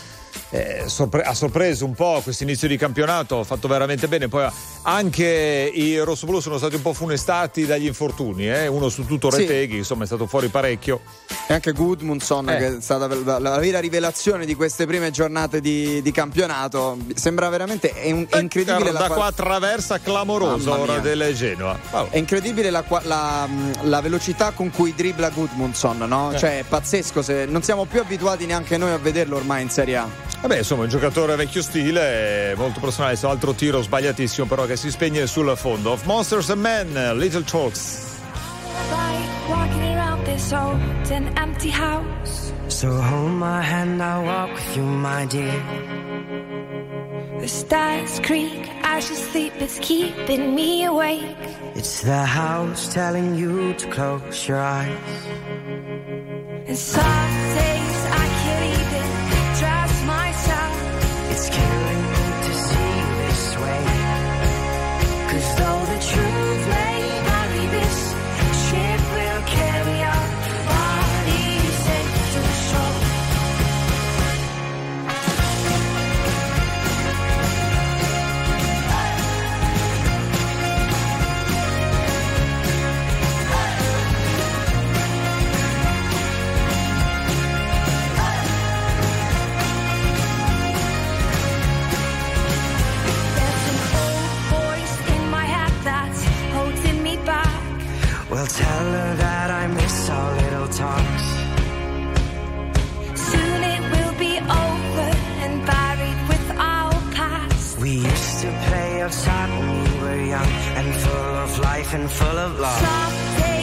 eh, 0.49 0.83
sorpre- 0.87 1.23
ha 1.23 1.33
sorpreso 1.33 1.85
un 1.85 1.93
po' 1.93 2.19
questo 2.23 2.43
inizio 2.43 2.67
di 2.67 2.77
campionato, 2.77 3.39
ha 3.39 3.43
fatto 3.43 3.67
veramente 3.67 4.07
bene. 4.07 4.27
Poi 4.27 4.47
anche 4.83 5.71
i 5.73 5.97
rossoblù 5.99 6.39
sono 6.39 6.57
stati 6.57 6.75
un 6.75 6.81
po' 6.81 6.93
funestati 6.93 7.65
dagli 7.65 7.85
infortuni, 7.85 8.47
eh? 8.49 8.67
uno 8.67 8.89
su 8.89 9.05
tutto 9.05 9.31
Sì. 9.31 9.39
Reteghi, 9.39 9.77
insomma 9.77 10.03
è 10.03 10.07
stato 10.07 10.27
fuori 10.27 10.47
parecchio. 10.47 11.01
e 11.47 11.53
anche 11.53 11.71
Gudmundsson 11.73 12.49
Eh. 12.49 12.57
che 12.57 12.77
è 12.77 12.81
stata 12.81 13.07
la, 13.23 13.39
la 13.39 13.57
vera 13.59 13.79
rivelazione 13.79 14.45
di 14.45 14.55
queste 14.55 14.85
prime 14.87 15.11
giornate 15.11 15.61
di, 15.61 16.01
di 16.01 16.11
campionato 16.11 16.97
sembra 17.13 17.49
veramente 17.49 17.91
è 17.91 18.11
un- 18.11 18.25
è 18.29 18.37
incredibile 18.39 18.91
la 18.91 18.99
da 18.99 19.05
qua- 19.07 19.15
qua 19.15 19.31
traversa 19.31 19.99
clamorosa 19.99 20.69
Mamma 20.71 20.81
ora 20.81 20.99
del 20.99 21.33
Genoa. 21.35 21.77
Vabbè. 21.91 22.09
È 22.09 22.17
incredibile 22.17 22.69
la, 22.71 22.83
la- 23.03 23.47
la 23.81 24.01
velocità 24.01 24.51
con 24.51 24.71
cui 24.71 24.93
dribbla 24.95 25.29
Gudmundsson, 25.29 25.97
no? 25.99 26.31
Eh. 26.33 26.37
Cioè, 26.37 26.59
è 26.59 26.63
pazzesco. 26.63 27.21
Se 27.21 27.45
non 27.45 27.61
siamo 27.61 27.85
più 27.85 27.99
abituati 27.99 28.45
neanche 28.45 28.77
noi 28.77 28.91
a 28.91 28.97
vederlo 28.97 29.35
ormai 29.37 29.61
in 29.63 29.69
Serie 29.69 29.97
A. 29.97 30.07
Vabbè, 30.41 30.57
insomma, 30.57 30.83
un 30.83 30.89
giocatore 30.89 31.35
vecchio 31.35 31.61
stile, 31.61 32.53
molto 32.55 32.79
personale, 32.79 33.15
so, 33.15 33.29
altro 33.29 33.53
tiro 33.53 33.81
sbagliatissimo, 33.81 34.45
però 34.45 34.65
che 34.65 34.75
si 34.75 34.91
spegne 34.91 35.25
sul 35.25 35.55
fondo. 35.57 35.91
Of 35.91 36.03
Monsters 36.05 36.49
and 36.49 36.61
Men, 36.61 37.17
Little 37.17 37.43
Talks. 37.43 38.13
Walking 39.47 39.95
around 39.95 40.23
this 40.25 40.51
old 40.51 40.79
and 41.11 41.29
empty 41.37 41.69
house. 41.69 42.51
So 42.67 42.89
hold 42.89 43.33
my 43.33 43.61
hand, 43.61 44.01
I'll 44.01 44.23
walk 44.23 44.53
with 44.53 44.75
you, 44.75 44.83
my 44.83 45.25
dear. 45.27 45.61
The 47.39 47.47
stars 47.47 48.19
creak, 48.21 48.67
I 48.83 48.99
should 49.01 49.17
sleep, 49.17 49.53
it's 49.59 49.77
keeping 49.79 50.55
me 50.55 50.85
awake. 50.85 51.37
It's 51.75 52.01
the 52.01 52.25
house 52.25 52.91
telling 52.91 53.35
you 53.35 53.73
to 53.75 53.87
close 53.91 54.47
your 54.47 54.59
eyes. 54.59 54.89
And 56.65 56.75
some 56.75 57.74
Well, 98.29 98.47
tell 98.47 98.85
her 98.97 99.15
that 99.15 99.51
I 99.51 99.67
miss 99.67 100.09
our 100.09 100.31
little 100.41 100.67
talks. 100.67 101.25
Soon 103.29 103.59
it 103.75 103.81
will 103.93 104.15
be 104.17 104.33
over 104.39 105.09
and 105.43 105.65
buried 105.65 106.19
with 106.31 106.47
our 106.57 106.93
past. 107.13 107.77
We 107.79 107.91
used 107.91 108.39
to 108.41 108.49
play 108.67 109.01
outside 109.03 109.49
when 109.59 109.83
we 109.83 109.99
were 110.03 110.21
young 110.35 110.51
and 110.79 110.95
full 110.95 111.35
of 111.45 111.59
life 111.59 111.93
and 111.93 112.09
full 112.09 112.37
of 112.37 112.59
love. 112.59 113.54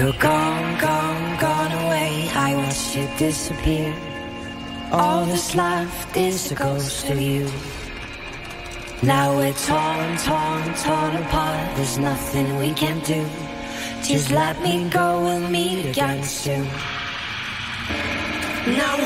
You're 0.00 0.14
gone, 0.14 0.80
gone, 0.80 1.38
gone 1.38 1.72
away. 1.72 2.30
I 2.32 2.54
watched 2.56 2.96
you 2.96 3.06
disappear. 3.18 3.94
All 4.90 5.26
that's 5.26 5.54
left 5.54 6.16
is 6.16 6.50
a 6.50 6.54
ghost 6.54 7.06
of 7.10 7.20
you. 7.20 7.46
Now 9.02 9.36
we're 9.36 9.52
torn, 9.52 10.16
torn, 10.16 10.74
torn 10.76 11.16
apart. 11.22 11.76
There's 11.76 11.98
nothing 11.98 12.56
we 12.56 12.72
can 12.72 13.00
do. 13.00 13.28
Just 14.02 14.30
let 14.30 14.58
me 14.62 14.88
go, 14.88 15.20
we'll 15.20 15.50
meet 15.50 15.84
again 15.84 16.24
soon. 16.24 16.66
Now 18.80 18.96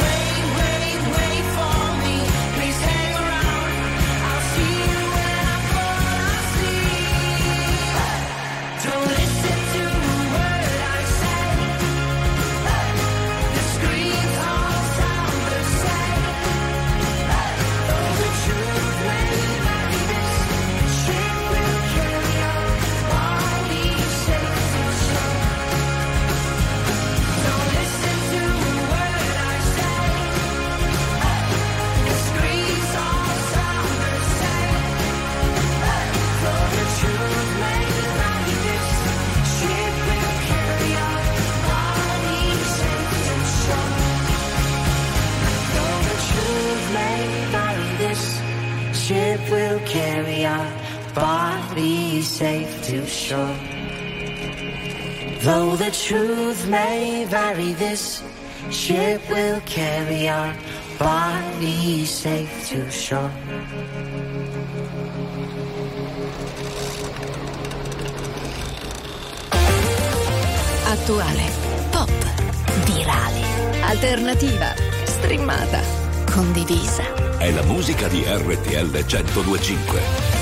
truth 56.04 56.68
may 56.68 57.24
vary, 57.24 57.72
this 57.72 58.22
ship 58.70 59.22
will 59.30 59.58
carry 59.64 60.28
our 60.28 60.54
body 60.98 62.04
safe 62.04 62.68
to 62.68 62.90
shore. 62.90 63.30
Attuale, 70.92 71.48
pop, 71.90 72.10
virale, 72.84 73.42
alternativa, 73.80 74.74
streamata, 75.04 75.80
condivisa. 76.30 77.38
È 77.38 77.50
la 77.50 77.62
musica 77.62 78.08
di 78.08 78.22
RTL 78.26 78.90
1025. 78.90 80.33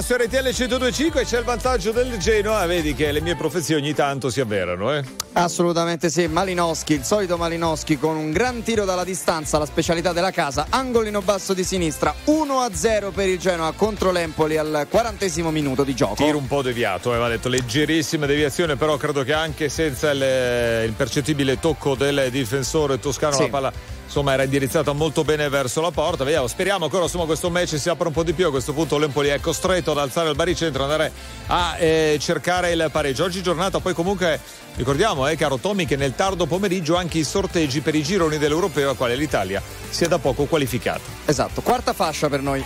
Gaia 0.00 0.02
su 0.02 0.14
RTL 0.14 0.54
1025 0.54 1.24
c'è 1.24 1.38
il 1.38 1.44
vantaggio 1.44 1.92
del 1.92 2.16
Genoa, 2.18 2.64
vedi 2.66 2.94
che 2.94 3.12
le 3.12 3.20
mie 3.20 3.36
profezie 3.36 3.76
ogni 3.76 3.92
tanto 3.92 4.30
si 4.30 4.40
avverano, 4.40 4.94
eh? 4.94 5.04
Assolutamente 5.34 6.08
sì, 6.10 6.26
Malinowski, 6.26 6.94
il 6.94 7.04
solito 7.04 7.36
Malinowski 7.36 7.98
con 7.98 8.16
un 8.16 8.30
gran 8.32 8.62
tiro 8.62 8.84
dalla 8.84 9.04
distanza, 9.04 9.58
la 9.58 9.66
specialità 9.66 10.12
della 10.12 10.30
casa, 10.30 10.66
angolino 10.70 11.20
basso 11.22 11.52
di 11.52 11.64
sinistra, 11.64 12.14
1-0 12.26 13.12
per 13.12 13.28
il 13.28 13.38
Genoa 13.38 13.72
contro 13.72 14.10
l'Empoli 14.10 14.56
al 14.56 14.86
quarantesimo 14.88 15.50
minuto 15.50 15.84
di 15.84 15.94
gioco. 15.94 16.14
Tiro 16.14 16.38
un 16.38 16.46
po' 16.46 16.62
deviato, 16.62 17.10
aveva 17.10 17.28
detto 17.28 17.48
leggerissima 17.48 18.26
deviazione, 18.26 18.76
però 18.76 18.96
credo 18.96 19.22
che 19.22 19.32
anche 19.34 19.68
senza 19.68 20.10
il, 20.10 20.86
il 20.86 20.92
percettibile 20.92 21.58
tocco 21.60 21.94
del 21.94 22.28
difensore 22.30 22.98
toscano 22.98 23.34
Sì. 23.34 23.42
la 23.42 23.48
palla 23.48 23.72
insomma 24.10 24.32
era 24.32 24.42
indirizzata 24.42 24.92
molto 24.92 25.22
bene 25.22 25.48
verso 25.48 25.80
la 25.80 25.92
porta. 25.92 26.24
Vediamo, 26.24 26.48
speriamo 26.48 26.84
ancora 26.84 27.04
insomma 27.04 27.26
questo 27.26 27.48
match 27.48 27.78
si 27.78 27.88
apra 27.88 28.08
un 28.08 28.12
po' 28.12 28.24
di 28.24 28.32
più. 28.32 28.48
A 28.48 28.50
questo 28.50 28.72
punto 28.72 28.98
l'Empoli 28.98 29.28
è 29.28 29.38
costretto 29.38 29.92
ad 29.92 29.98
alzare 29.98 30.28
il 30.28 30.34
baricentro, 30.34 30.82
andare 30.82 31.12
a 31.46 31.78
eh, 31.78 32.18
cercare 32.20 32.72
il 32.72 32.88
pareggio. 32.90 33.22
Oggi 33.24 33.40
giornata 33.40 33.78
poi 33.78 33.94
comunque 33.94 34.40
ricordiamo, 34.74 35.28
eh, 35.28 35.36
caro 35.36 35.58
Tommy, 35.58 35.86
che 35.86 35.94
nel 35.94 36.16
tardo 36.16 36.46
pomeriggio 36.46 36.96
anche 36.96 37.18
i 37.18 37.24
sorteggi 37.24 37.80
per 37.80 37.94
i 37.94 38.02
gironi 38.02 38.36
dell'Europeo 38.36 38.90
a 38.90 38.96
quale 38.96 39.14
l'Italia 39.14 39.62
si 39.88 40.04
è 40.04 40.08
da 40.08 40.18
poco 40.18 40.44
qualificata. 40.46 41.00
Esatto, 41.24 41.60
quarta 41.60 41.92
fascia 41.92 42.28
per 42.28 42.42
noi. 42.42 42.64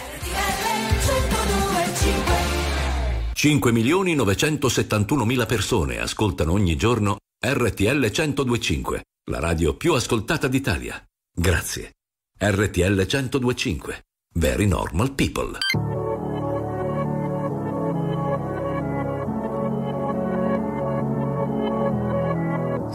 5 3.35 3.73
milioni 3.73 4.15
971 4.15 5.25
mila 5.27 5.45
persone 5.45 5.99
ascoltano 5.99 6.53
ogni 6.53 6.77
giorno 6.77 7.19
RTL 7.45 8.11
1025, 8.11 9.03
la 9.31 9.41
radio 9.41 9.77
più 9.77 9.93
ascoltata 9.93 10.49
d'Italia. 10.49 11.05
Grazie. 11.37 11.94
RTL 12.38 12.94
1025. 12.94 14.05
Very 14.37 14.66
normal 14.66 15.11
people. 15.14 15.59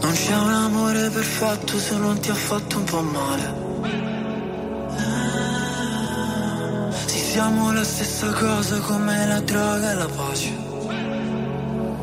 Non 0.00 0.12
c'è 0.12 0.36
un 0.36 0.50
amore 0.50 1.10
perfetto 1.10 1.78
se 1.78 1.98
non 1.98 2.18
ti 2.18 2.30
ha 2.30 2.34
fatto 2.34 2.78
un 2.78 2.84
po' 2.84 3.02
male. 3.02 3.68
Sì, 7.06 7.18
siamo 7.18 7.72
la 7.74 7.84
stessa 7.84 8.32
cosa 8.32 8.80
come 8.80 9.26
la 9.26 9.40
droga 9.40 9.90
e 9.90 9.94
la 9.94 10.08
pace. 10.08 10.69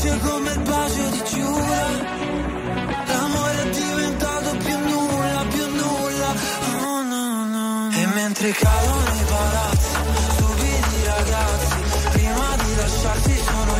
Dolce 0.00 0.18
come 0.20 0.50
il 0.52 0.60
bacio 0.60 1.08
di 1.10 1.22
Giura 1.28 1.88
L'amore 3.04 3.62
è 3.62 3.68
diventato 3.68 4.56
più 4.56 4.78
nulla, 4.78 5.44
più 5.50 5.66
nulla. 5.76 6.34
Oh 6.84 7.02
no, 7.02 7.44
no 7.44 7.90
E 7.92 8.06
mentre 8.06 8.50
cadono 8.50 9.14
i 9.14 9.24
palazzi 9.28 9.88
Stupidi 10.32 11.04
ragazzi 11.04 11.76
Prima 12.12 12.56
di 12.64 12.74
lasciarsi 12.76 13.42
sono 13.44 13.79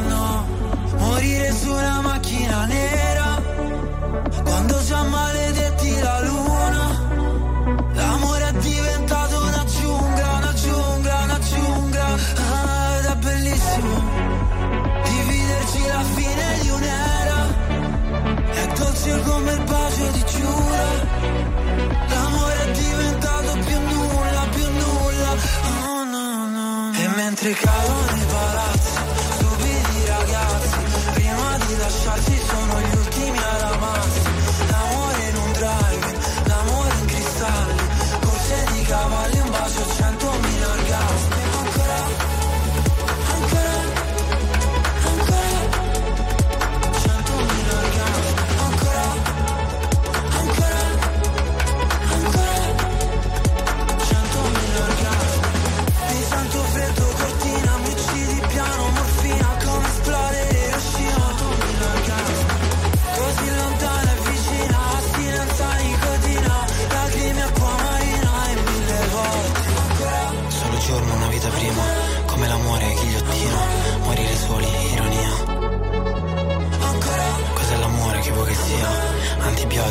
no? 1.41 1.47
Morire 1.47 1.51
su 1.53 1.71
una 1.71 2.01
macchina 2.01 2.65
nera 2.65 3.41
Quando 4.43 4.83
già 4.83 5.03
maledetti 5.03 5.99
la 5.99 6.21
luna 6.21 7.09
L'amore 7.93 8.47
è 8.47 8.53
diventato 8.53 9.41
una 9.41 9.65
giungla, 9.65 10.27
una 10.37 10.53
giungla, 10.53 11.19
una 11.23 11.39
giungla. 11.39 12.05
Ah, 12.05 12.97
Ed 12.97 13.05
è 13.05 13.15
bellissimo 13.15 14.01
Dividerci 15.03 15.87
la 15.87 16.03
fine 16.15 16.59
di 16.61 16.69
un'era 16.69 17.39
È 18.51 18.67
dolce 18.77 19.21
come 19.21 19.51
il 19.51 19.63
bacio 19.63 20.07
di 20.11 20.25
Giura. 20.25 20.89
L'amore 22.07 22.63
è 22.65 22.71
diventato 22.71 23.57
più 23.65 23.79
nulla, 23.79 24.47
più 24.53 24.69
nulla. 24.71 25.35
Oh 25.87 26.03
no, 26.03 26.47
no 26.47 26.91
E 26.93 27.07
mentre 27.15 27.51
cadono 27.53 28.15
i 28.15 28.25
palazzi 28.25 28.60
lasciarsi 32.21 32.37
sono 32.45 32.79
gli 32.81 32.90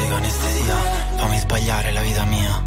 Antibiotico, 0.01 0.15
anestesia, 0.15 0.75
fammi 1.17 1.39
sbagliare 1.39 1.93
la 1.93 2.01
vita 2.01 2.25
mia. 2.25 2.63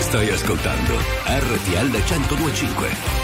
Stai 0.00 0.28
ascoltando 0.30 0.94
RTL 1.26 1.90
1025. 1.90 3.21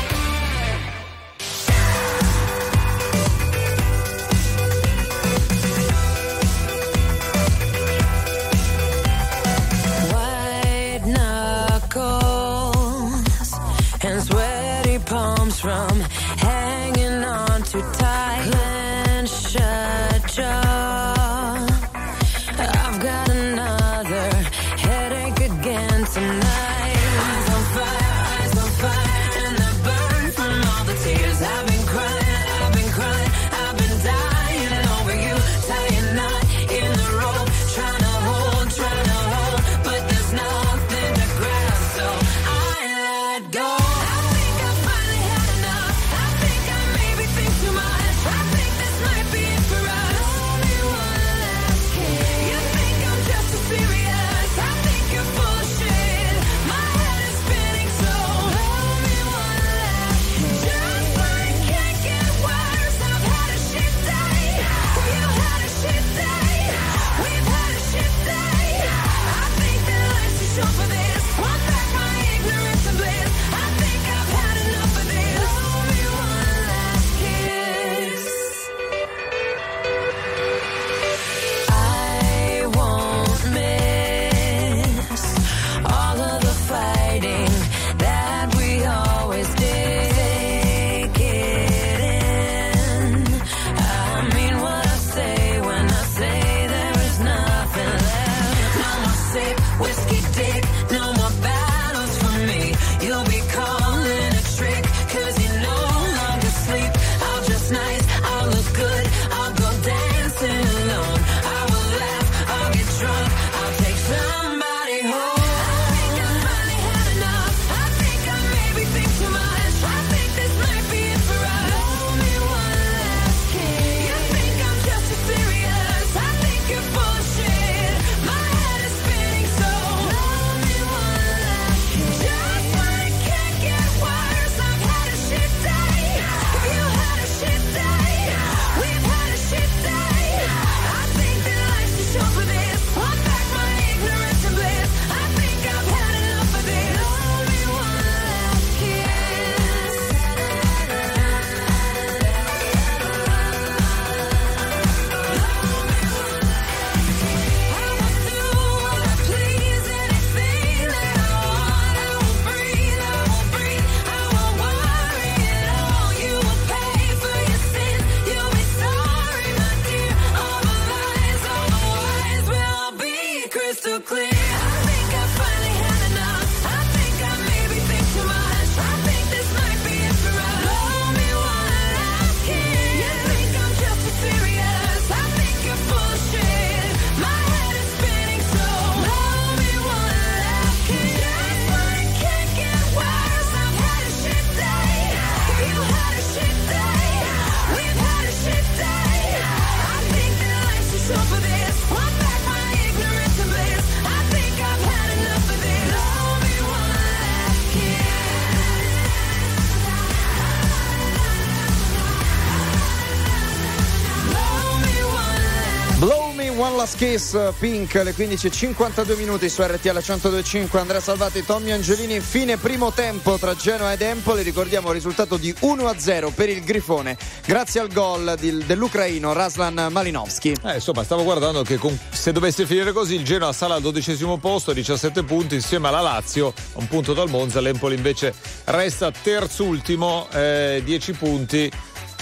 Kiss, 216.97 217.37
Pink, 217.59 217.95
le 217.95 218.15
15.52 218.15 219.17
minuti 219.17 219.49
su 219.49 219.63
RTL 219.63 219.89
102.5, 219.99 220.79
Andrea 220.79 221.01
Salvati, 221.01 221.45
Tommy 221.45 221.71
Angelini, 221.71 222.21
fine 222.21 222.57
primo 222.57 222.93
tempo 222.93 223.37
tra 223.39 223.55
Genoa 223.55 223.93
ed 223.93 224.01
Empoli, 224.03 224.43
ricordiamo 224.43 224.89
il 224.89 224.95
risultato 224.95 225.37
di 225.37 225.55
1-0 225.61 226.31
per 226.35 226.49
il 226.49 226.63
Grifone, 226.65 227.17
grazie 227.45 227.81
al 227.81 227.93
gol 227.93 228.35
di- 228.39 228.65
dell'ucraino 228.65 229.33
Raslan 229.33 229.89
Malinowski. 229.91 230.55
Eh, 230.65 230.75
insomma, 230.75 231.05
stavo 231.05 231.23
guardando 231.25 231.63
che 231.63 231.77
con- 231.77 231.99
se 232.11 232.33
dovesse 232.33 232.67
finire 232.67 232.93
così 232.93 233.15
il 233.17 233.25
Genoa 233.25 233.53
sale 233.53 233.75
al 233.75 233.81
dodicesimo 233.83 234.39
posto, 234.39 234.73
17 234.73 235.23
punti 235.25 235.55
insieme 235.57 235.89
alla 235.89 236.01
Lazio, 236.01 236.53
un 236.75 236.87
punto 236.89 237.13
dal 237.13 237.29
Monza, 237.29 237.61
l'Empoli 237.61 237.95
invece 237.95 238.35
resta 238.65 239.11
terzultimo, 239.11 240.29
eh, 240.33 240.81
10 240.85 241.13
punti 241.13 241.71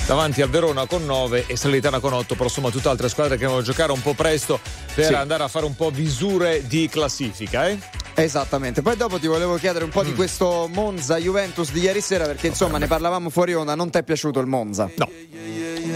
davanti 0.07 0.41
al 0.41 0.49
Verona 0.49 0.87
con 0.87 1.05
9 1.05 1.45
e 1.49 1.57
Salernitana 1.57 1.99
con 1.99 2.13
8, 2.13 2.35
però 2.35 2.45
insomma 2.45 2.71
tutte 2.71 2.89
altre 2.89 3.09
squadre 3.09 3.37
che 3.37 3.45
devono 3.45 3.63
giocare 3.63 3.91
un 3.93 4.01
po' 4.01 4.15
presto 4.15 4.61
per 4.95 5.07
Sì. 5.07 5.15
andare 5.15 5.43
a 5.43 5.49
fare 5.49 5.65
un 5.67 5.75
po' 5.75 5.91
visure 5.91 6.65
di 6.67 6.89
classifica, 6.89 7.69
eh? 7.69 7.79
Esattamente, 8.15 8.81
poi 8.83 8.97
dopo 8.97 9.19
ti 9.19 9.27
volevo 9.27 9.57
chiedere 9.57 9.85
un 9.85 9.91
po' 9.91 10.03
Mm. 10.03 10.07
di 10.07 10.15
questo 10.15 10.69
Monza 10.73 11.17
Juventus 11.19 11.71
di 11.73 11.81
ieri 11.81 12.01
sera 12.01 12.25
perché 12.25 12.47
insomma 12.47 12.79
ne 12.79 12.87
parlavamo 12.87 13.29
fuori 13.31 13.55
onda, 13.55 13.75
non 13.75 13.91
ti 13.91 13.99
è 13.99 14.03
piaciuto 14.05 14.39
il 14.41 14.47
Monza? 14.47 14.89
No. 14.97 15.09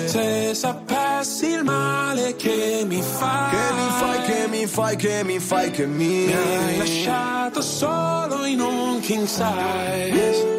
Se 0.07 0.55
sapessi 0.55 1.47
il 1.47 1.63
male 1.63 2.35
che 2.35 2.83
mi 2.85 3.01
fai 3.01 3.51
Che 3.51 3.75
mi 3.75 3.89
fai, 3.99 4.23
che 4.25 4.49
mi 4.49 4.67
fai, 4.67 4.97
che 4.97 5.23
mi 5.25 5.39
fai, 5.39 5.71
che 5.71 5.87
mi 5.87 6.07
Mi 6.27 6.33
hai 6.35 6.77
lasciato 6.79 7.63
solo 7.63 8.45
in 8.45 8.61
un 8.61 8.99
king 9.01 9.25
size 9.27 10.59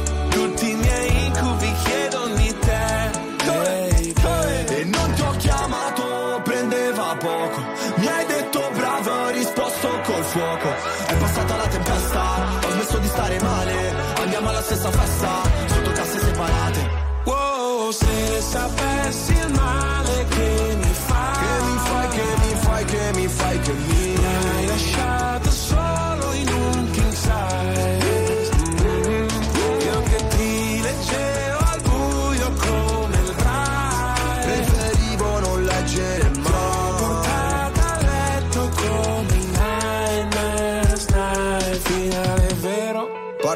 se 18.51 18.57
sapessi 18.57 19.30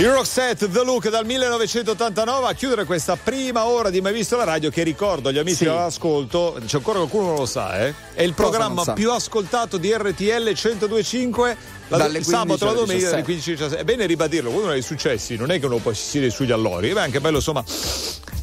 Il 0.00 0.10
Roxette 0.10 0.70
The 0.70 0.82
Look 0.82 1.10
dal 1.10 1.26
1989 1.26 2.48
a 2.48 2.54
chiudere 2.54 2.86
questa 2.86 3.16
prima 3.16 3.66
ora 3.66 3.90
di 3.90 4.00
Mai 4.00 4.14
Visto 4.14 4.34
la 4.38 4.44
Radio 4.44 4.70
che 4.70 4.82
ricordo 4.82 5.28
agli 5.28 5.36
amici 5.36 5.56
Sì. 5.56 5.66
all'ascolto, 5.66 6.56
c'è 6.64 6.78
ancora 6.78 6.98
qualcuno 7.00 7.24
che 7.24 7.28
non 7.28 7.38
lo 7.40 7.44
sa, 7.46 7.84
eh? 7.84 7.94
È 8.14 8.22
il 8.22 8.32
programma 8.32 8.82
sa? 8.82 8.94
più 8.94 9.12
ascoltato 9.12 9.76
di 9.76 9.92
RTL 9.92 10.52
1025 10.54 11.56
la, 11.88 11.96
Dalle 11.98 12.18
il 12.18 12.24
sabato 12.24 12.66
alla 12.66 12.78
15 12.78 12.78
alle 12.78 12.86
domenica 12.86 13.10
dalle 13.10 13.22
17. 13.22 13.24
15 13.24 13.50
alle 13.50 13.56
17. 13.58 13.82
È 13.82 13.84
bene 13.84 14.06
ribadirlo, 14.06 14.50
uno 14.50 14.70
dei 14.70 14.80
successi, 14.82 15.36
non 15.36 15.50
è 15.50 15.60
che 15.60 15.66
uno 15.66 15.76
poi 15.76 15.94
si 15.94 16.08
siede 16.08 16.30
sugli 16.30 16.52
allori, 16.52 16.88
è 16.90 16.98
anche 16.98 17.20
bello 17.20 17.36
insomma 17.36 17.62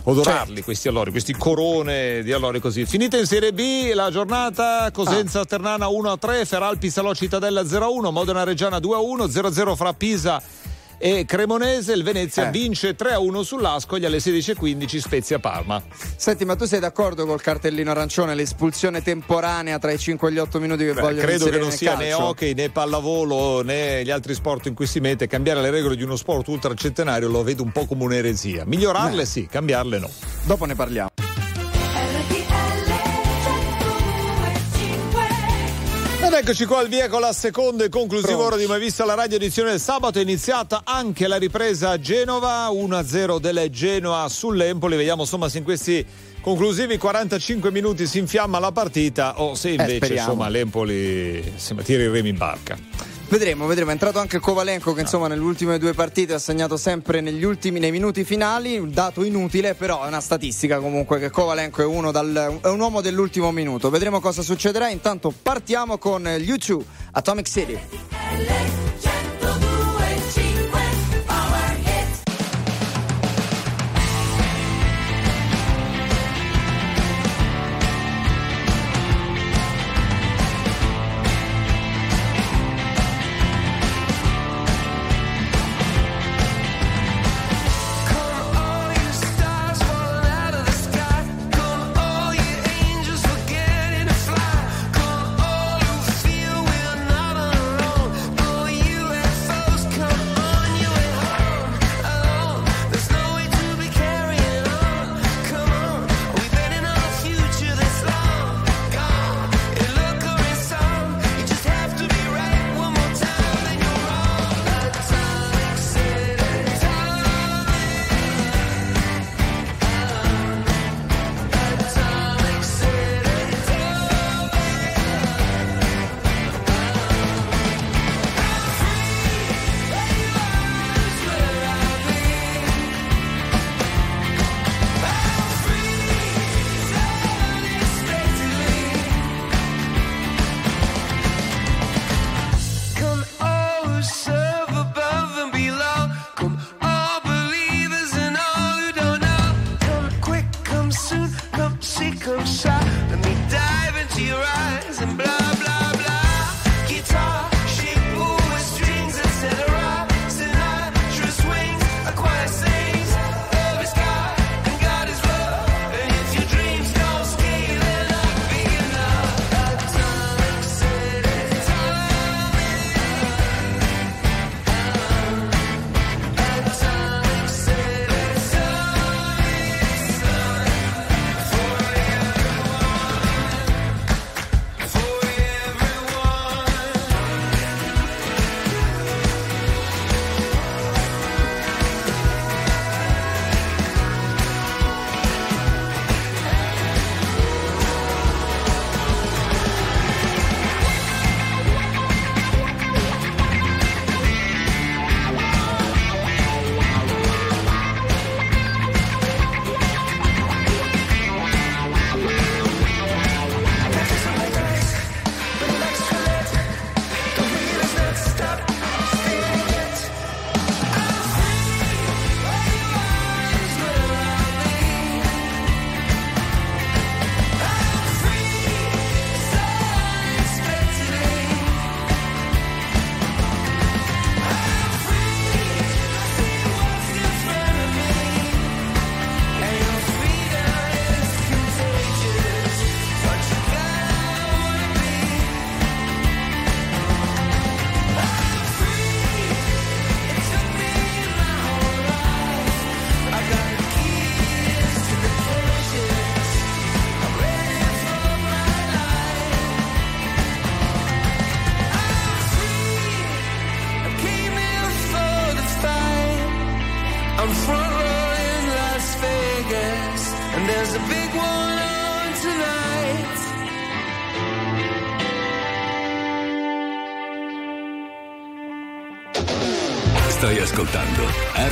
odorarli 0.03 0.47
Certo. 0.47 0.64
questi 0.64 0.88
allori, 0.89 1.10
questi 1.10 1.34
corone 1.36 2.22
di 2.22 2.34
allori 2.34 2.60
così. 2.60 2.86
Finita 2.86 3.18
in 3.18 3.26
Serie 3.26 3.51
B 3.51 3.91
la 3.95 4.12
giornata, 4.12 4.91
Cosenza 4.91 5.39
Ah. 5.39 5.45
Ternana 5.45 5.88
1 5.88 6.12
a 6.12 6.18
3, 6.18 6.45
Feralpi 6.45 6.91
Salò 6.91 7.16
Cittadella 7.16 7.66
0 7.66 7.86
a 7.86 7.89
1, 7.89 8.12
Modena 8.12 8.43
Reggiana 8.43 8.78
2 8.80 8.95
a 8.95 8.99
1, 8.99 9.28
0 9.28 9.47
a 9.47 9.51
0 9.51 9.76
fra 9.76 9.93
Pisa 9.93 10.39
e 11.00 11.26
Cremonese, 11.26 11.93
il 11.93 12.04
Venezia 12.04 12.48
Eh. 12.48 12.52
vince 12.52 12.95
3 12.95 13.14
a 13.14 13.20
1 13.20 13.43
sull'Ascogli 13.43 14.06
alle 14.06 14.18
16.15 14.20 14.98
Spezia 14.98 15.39
Parma. 15.39 15.82
Senti, 16.16 16.45
ma 16.45 16.56
tu 16.56 16.66
sei 16.66 16.80
d'accordo 16.80 17.26
col 17.26 17.41
cartellino 17.41 17.91
arancione, 17.91 18.34
l'espulsione 18.36 19.02
temporanea 19.02 19.78
tra 19.80 19.91
i 19.91 19.98
5 19.98 20.30
e 20.30 20.32
gli 20.34 20.38
8 20.39 20.60
minuti 20.60 20.86
che 20.86 20.93
Beh, 20.93 21.02
vogliono 21.02 21.22
credo 21.28 21.50
che 21.50 21.58
non 21.60 21.72
sia 21.72 21.95
né 21.95 22.10
calcio? 22.10 22.26
hockey 22.26 22.54
né 22.54 22.70
pallavolo 22.70 23.62
né 23.62 24.04
gli 24.04 24.10
altri 24.12 24.34
sport 24.34 24.66
in 24.68 24.74
cui 24.74 24.88
si 24.88 25.00
mette. 25.00 25.28
Cambiare 25.28 25.62
le 25.62 25.70
regole 25.70 25.95
di 25.95 26.04
uno 26.04 26.16
sport 26.16 26.48
ultracentenario 26.48 27.28
lo 27.30 27.43
vedo 27.43 27.64
un 27.64 27.72
po' 27.72 27.86
come 27.86 28.04
un'eresia. 28.04 28.64
Migliorarle 28.66 29.26
sì, 29.26 29.48
cambiarle 29.50 30.00
no. 30.00 30.10
Dopo 30.45 30.66
ne 30.66 30.76
parliamo. 30.76 31.10
Eccoci 36.39 36.65
qua 36.65 36.79
al 36.79 36.88
via 36.88 37.09
con 37.09 37.21
la 37.21 37.33
seconda 37.33 37.83
e 37.83 37.89
conclusiva 37.89 38.33
Pronti. 38.33 38.47
ora 38.47 38.57
di 38.57 38.67
Mai 38.67 38.79
Vista 38.79 39.03
la 39.05 39.15
radio 39.15 39.38
edizione 39.38 39.71
del 39.71 39.79
sabato. 39.79 40.19
È 40.19 40.21
iniziata 40.21 40.81
anche 40.83 41.27
la 41.27 41.38
ripresa 41.38 41.89
a 41.89 41.99
Genova, 41.99 42.67
1-0 42.67 43.39
delle 43.39 43.71
Genoa 43.71 44.29
sull'Empoli. 44.29 44.95
Vediamo 44.97 45.23
insomma 45.23 45.49
se 45.49 45.57
in 45.57 45.63
questi 45.63 46.05
conclusivi 46.41 46.97
45 46.97 47.71
minuti 47.71 48.05
si 48.05 48.19
infiamma 48.19 48.59
la 48.59 48.71
partita 48.71 49.41
o 49.41 49.55
se 49.55 49.69
invece 49.69 49.95
speriamo. 49.95 50.31
insomma 50.31 50.49
l'Empoli 50.49 51.43
insomma, 51.53 51.81
tira 51.81 52.03
i 52.03 52.07
remi 52.07 52.29
in 52.29 52.38
barca. 52.38 52.77
Vedremo, 53.30 53.65
vedremo. 53.65 53.89
È 53.89 53.93
entrato 53.93 54.19
anche 54.19 54.39
Kovalenko 54.39 54.93
che 54.93 55.01
insomma 55.01 55.28
nelle 55.28 55.41
ultime 55.41 55.78
due 55.78 55.93
partite 55.93 56.34
ha 56.34 56.39
segnato 56.39 56.78
sempre 56.78 57.19
negli 57.19 57.43
ultimi, 57.43 57.78
nei 57.78 57.91
minuti 57.91 58.23
finali, 58.23 58.78
un 58.78 58.91
dato 58.91 59.23
inutile, 59.23 59.75
però 59.75 60.05
è 60.05 60.07
una 60.07 60.21
statistica 60.21 60.80
comunque 60.80 61.19
che 61.19 61.30
Kovalenko 61.30 61.82
è, 61.82 62.11
dal- 62.11 62.59
è 62.61 62.67
un 62.67 62.80
uomo 62.80 63.01
dell'ultimo 63.01 63.51
minuto. 63.51 63.89
Vedremo 63.89 64.21
cosa 64.21 64.41
succederà. 64.41 64.88
Intanto 64.89 65.34
partiamo 65.41 65.97
con 65.97 66.23
gli 66.23 66.51
U2 66.51 66.82
Atomic 67.11 67.47
City. 67.47 67.80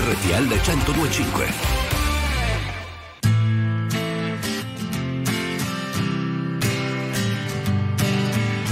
RTL 0.07 0.45
1025. 0.47 1.83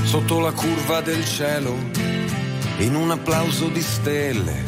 sotto 0.04 0.40
la 0.40 0.52
curva 0.52 1.02
del 1.02 1.26
cielo, 1.26 1.76
in 2.78 2.94
un 2.94 3.10
applauso 3.10 3.68
di 3.70 3.82
stelle, 3.82 4.64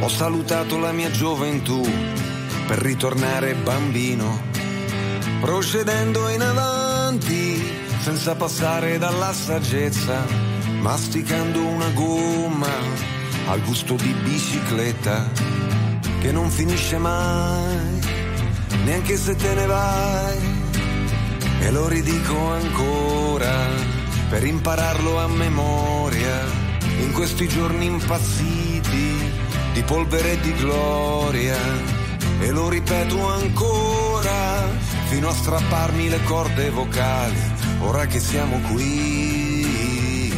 ho 0.00 0.08
salutato 0.08 0.78
la 0.78 0.90
mia 0.90 1.10
gioventù 1.10 1.86
per 2.66 2.78
ritornare 2.78 3.52
bambino, 3.52 4.40
procedendo 5.42 6.30
in 6.30 6.40
avanti 6.40 7.62
senza 8.00 8.34
passare 8.34 8.96
dalla 8.96 9.34
saggezza, 9.34 10.24
masticando 10.80 11.60
una 11.60 11.90
gomma 11.90 12.72
al 13.48 13.60
gusto 13.60 13.96
di 13.96 14.14
bicicletta 14.22 15.53
che 16.24 16.32
non 16.32 16.48
finisce 16.48 16.96
mai, 16.96 18.00
neanche 18.84 19.14
se 19.14 19.36
te 19.36 19.52
ne 19.52 19.66
vai. 19.66 20.38
E 21.60 21.70
lo 21.70 21.86
ridico 21.86 22.50
ancora 22.50 23.68
per 24.30 24.42
impararlo 24.46 25.18
a 25.18 25.28
memoria 25.28 26.44
in 27.00 27.12
questi 27.12 27.46
giorni 27.46 27.84
impazziti 27.84 29.32
di 29.74 29.82
polvere 29.82 30.32
e 30.32 30.40
di 30.40 30.54
gloria. 30.54 31.58
E 32.40 32.50
lo 32.52 32.70
ripeto 32.70 33.28
ancora 33.28 34.66
fino 35.08 35.28
a 35.28 35.34
strapparmi 35.34 36.08
le 36.08 36.22
corde 36.22 36.70
vocali, 36.70 37.52
ora 37.80 38.06
che 38.06 38.18
siamo 38.18 38.60
qui. 38.72 40.32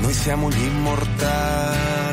Noi 0.00 0.12
siamo 0.12 0.50
gli 0.50 0.64
immortali. 0.64 2.03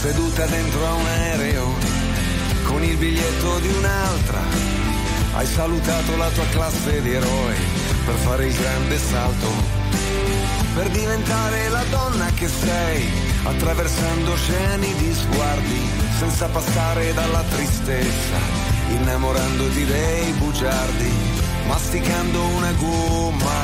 Seduta 0.00 0.46
dentro 0.46 0.86
a 0.86 0.92
un 0.94 1.06
aereo 1.06 1.74
con 2.64 2.84
il 2.84 2.96
biglietto 2.96 3.58
di 3.58 3.68
un'altra. 3.68 4.40
Hai 5.34 5.46
salutato 5.46 6.16
la 6.16 6.28
tua 6.30 6.46
classe 6.46 7.02
di 7.02 7.12
eroi 7.12 7.56
per 8.04 8.14
fare 8.14 8.46
il 8.46 8.54
grande 8.54 8.96
salto, 8.96 9.48
per 10.74 10.88
diventare 10.90 11.68
la 11.68 11.82
donna 11.90 12.30
che 12.34 12.48
sei, 12.48 13.08
attraversando 13.42 14.32
oceani 14.32 14.94
di 14.94 15.12
sguardi, 15.14 15.90
senza 16.18 16.46
passare 16.46 17.12
dalla 17.12 17.42
tristezza, 17.50 18.38
innamorandoti 18.90 19.84
dei 19.84 20.32
bugiardi, 20.32 21.12
masticando 21.66 22.40
una 22.56 22.72
gomma 22.72 23.60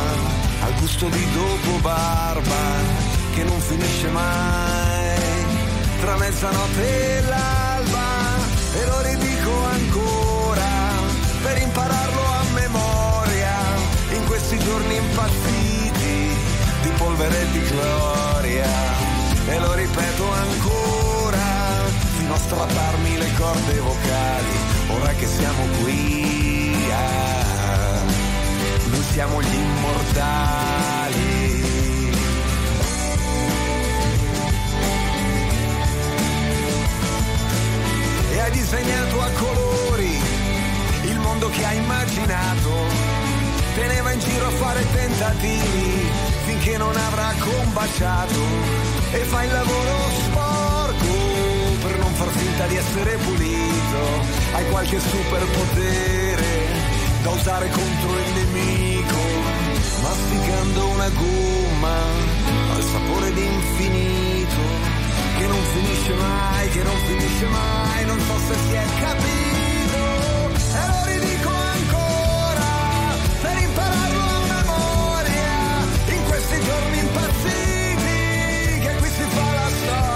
al 0.63 0.75
gusto 0.81 1.09
di 1.09 1.27
dopo 1.33 1.79
barba 1.81 3.03
che 3.35 3.45
non 3.45 3.61
finisce 3.61 4.09
mai 4.09 4.94
tra 6.05 6.17
mezzanotte 6.19 7.17
e 7.17 7.21
l'alba 7.23 8.37
e 8.75 8.85
lo 8.85 9.01
ridico 9.01 9.65
ancora 9.65 10.71
per 11.43 11.57
impararlo 11.63 12.21
a 12.21 12.43
memoria 12.53 13.57
in 14.11 14.27
questi 14.27 14.59
giorni 14.59 14.97
impazziti 14.97 16.37
di 16.83 16.89
polvere 16.99 17.41
e 17.41 17.51
di 17.53 17.61
gloria. 17.71 18.73
E 19.47 19.59
lo 19.59 19.73
ripeto 19.73 20.31
ancora 20.31 21.85
fino 22.19 22.35
a 22.35 22.39
strapparmi 22.39 23.19
le 23.19 23.33
corde 23.37 23.79
vocali 23.79 24.57
ora 24.89 25.13
che 25.13 25.27
siamo 25.27 25.65
qui 25.83 26.75
ah, 26.91 28.03
noi 28.91 29.03
siamo 29.13 29.43
gli 29.43 29.55
immortali 29.55 31.34
hai 38.45 38.51
disegnato 38.51 39.21
a 39.23 39.31
colori 39.39 40.21
il 41.05 41.19
mondo 41.21 41.49
che 41.49 41.65
hai 41.65 41.79
immaginato. 41.79 42.71
Te 43.75 43.87
ne 43.87 44.01
va 44.03 44.13
in 44.13 44.21
giro 44.21 44.47
a 44.47 44.51
fare 44.51 44.85
tentativi 44.93 46.09
finché 46.45 46.77
non 46.77 46.95
avrà 46.95 47.33
combaciato 47.39 48.41
e 49.13 49.19
fai 49.31 49.47
il 49.47 49.53
lavoro 49.53 49.97
sporco 50.25 51.15
per 51.83 51.99
non 51.99 52.13
far 52.13 52.29
finta 52.29 52.67
di 52.67 52.77
essere 52.77 53.17
pulito. 53.17 54.03
Hai 54.53 54.69
qualche 54.69 55.01
superpotere 55.01 56.47
da 57.23 57.31
usare 57.31 57.69
contro 57.71 58.11
il 58.19 58.31
nemico, 58.35 59.23
masticando 60.03 60.89
una 60.89 61.09
gomma 61.09 61.97
al 62.75 62.83
sapore 62.83 63.33
di 63.33 63.45
infinito 63.45 64.24
che 65.37 65.47
non 65.47 65.63
finisce 65.75 66.15
mai, 66.15 66.69
che 66.71 66.83
non 66.83 66.97
finisce 67.07 67.47
mai, 67.47 68.05
non 68.07 68.21
so 68.21 68.39
se 68.47 68.55
si 68.67 68.73
è 68.75 68.87
capito, 69.01 70.03
e 70.79 70.87
lo 70.87 71.05
ridico 71.07 71.51
ancora, 71.51 72.71
per 73.43 73.57
impararlo 73.63 74.21
a 74.21 74.41
memoria, 74.57 75.57
in 76.15 76.25
questi 76.25 76.61
giorni 76.63 76.99
impazziti, 76.99 78.79
che 78.81 78.95
qui 78.99 79.09
si 79.09 79.25
fa 79.35 79.53
la 79.53 79.69
storia, 79.69 80.14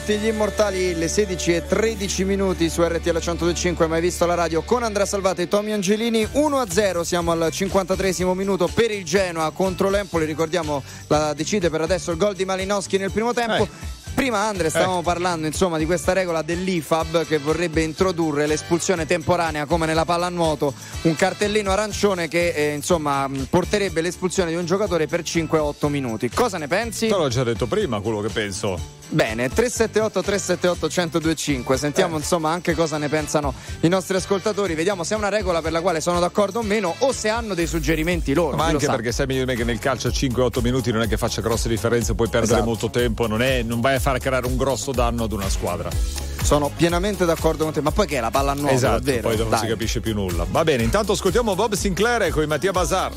Giovanotti, 0.00 0.18
gli 0.18 0.26
immortali, 0.26 0.94
le 0.94 1.08
16 1.08 1.52
e 1.52 1.66
13 1.66 2.24
minuti 2.24 2.70
su 2.70 2.82
RTL 2.82 3.18
125, 3.18 3.86
mai 3.86 4.00
visto 4.00 4.24
la 4.24 4.34
radio 4.34 4.62
con 4.62 4.82
Andrea 4.82 5.04
Salvati 5.04 5.42
e 5.42 5.48
Tommy 5.48 5.72
Angelini, 5.72 6.24
1-0, 6.24 7.02
siamo 7.02 7.32
al 7.32 7.48
53 7.50 8.14
minuto 8.34 8.68
per 8.72 8.90
il 8.90 9.04
Genoa 9.04 9.50
contro 9.50 9.90
l'Empoli, 9.90 10.24
ricordiamo 10.24 10.82
la 11.08 11.34
decide 11.34 11.70
per 11.70 11.82
adesso 11.82 12.10
il 12.10 12.16
gol 12.16 12.34
di 12.34 12.44
Malinowski 12.44 12.96
nel 12.98 13.10
primo 13.10 13.32
tempo. 13.32 13.64
Eh. 13.64 13.98
Prima 14.14 14.40
Andre 14.40 14.70
stavamo 14.70 15.02
parlando 15.02 15.46
insomma 15.46 15.78
di 15.78 15.86
questa 15.86 16.12
regola 16.12 16.42
dell'IFAB 16.42 17.24
che 17.24 17.38
vorrebbe 17.38 17.82
introdurre 17.82 18.46
l'espulsione 18.46 19.06
temporanea 19.06 19.66
come 19.66 19.86
nella 19.86 20.04
pallanuoto, 20.04 20.74
un 21.02 21.14
cartellino 21.14 21.70
arancione 21.70 22.28
che 22.28 22.48
eh, 22.50 22.74
insomma 22.74 23.28
mh, 23.28 23.46
porterebbe 23.48 24.00
l'espulsione 24.00 24.50
di 24.50 24.56
un 24.56 24.66
giocatore 24.66 25.06
per 25.06 25.22
5-8 25.22 25.88
minuti. 25.88 26.28
Cosa 26.28 26.58
ne 26.58 26.66
pensi? 26.68 27.06
Te 27.06 27.16
l'ho 27.16 27.28
già 27.28 27.44
detto 27.44 27.66
prima 27.66 28.00
quello 28.00 28.20
che 28.20 28.28
penso. 28.28 28.99
Bene, 29.12 29.48
378 29.48 30.22
378 30.22 30.86
1025. 30.86 31.76
Sentiamo 31.76 32.14
Eh. 32.14 32.18
insomma 32.18 32.50
anche 32.50 32.74
cosa 32.74 32.96
ne 32.96 33.08
pensano 33.08 33.52
i 33.80 33.88
nostri 33.88 34.16
ascoltatori. 34.16 34.74
Vediamo 34.74 35.02
se 35.02 35.14
è 35.14 35.16
una 35.16 35.28
regola 35.28 35.60
per 35.60 35.72
la 35.72 35.80
quale 35.80 36.00
sono 36.00 36.20
d'accordo 36.20 36.60
o 36.60 36.62
meno 36.62 36.94
o 36.98 37.12
se 37.12 37.28
hanno 37.28 37.54
dei 37.54 37.66
suggerimenti 37.66 38.32
loro. 38.34 38.56
Ma 38.56 38.66
anche 38.66 38.86
perché 38.86 39.10
sai 39.10 39.26
meglio 39.26 39.40
di 39.40 39.46
me 39.46 39.56
che 39.56 39.64
nel 39.64 39.80
calcio 39.80 40.08
a 40.08 40.10
5-8 40.12 40.60
minuti 40.62 40.92
non 40.92 41.02
è 41.02 41.08
che 41.08 41.16
faccia 41.16 41.40
grosse 41.40 41.68
differenze, 41.68 42.14
puoi 42.14 42.28
perdere 42.28 42.52
Esatto. 42.52 42.68
molto 42.68 42.88
tempo, 42.90 43.26
non, 43.26 43.42
è- 43.42 43.62
non 43.62 43.80
vai 43.80 43.96
a 43.96 44.00
fare 44.00 44.20
creare 44.20 44.46
un 44.46 44.56
grosso 44.56 44.92
danno 44.92 45.24
ad 45.24 45.32
una 45.32 45.48
squadra. 45.48 45.90
Sono 46.42 46.70
pienamente 46.74 47.24
d'accordo 47.24 47.64
con 47.64 47.72
te, 47.72 47.80
ma 47.80 47.90
poi 47.90 48.06
che 48.06 48.16
è 48.16 48.20
la 48.20 48.30
palla 48.30 48.54
nuova, 48.54 48.70
esatto, 48.70 49.02
poi 49.20 49.36
dopo 49.36 49.50
non 49.50 49.58
si 49.58 49.66
capisce 49.66 50.00
più 50.00 50.14
nulla. 50.14 50.46
Va 50.48 50.62
bene, 50.62 50.84
intanto 50.84 51.12
ascoltiamo 51.12 51.54
Bob 51.56 51.74
Sinclair 51.74 52.30
con 52.30 52.44
Mattia 52.44 52.70
Bazar. 52.70 53.12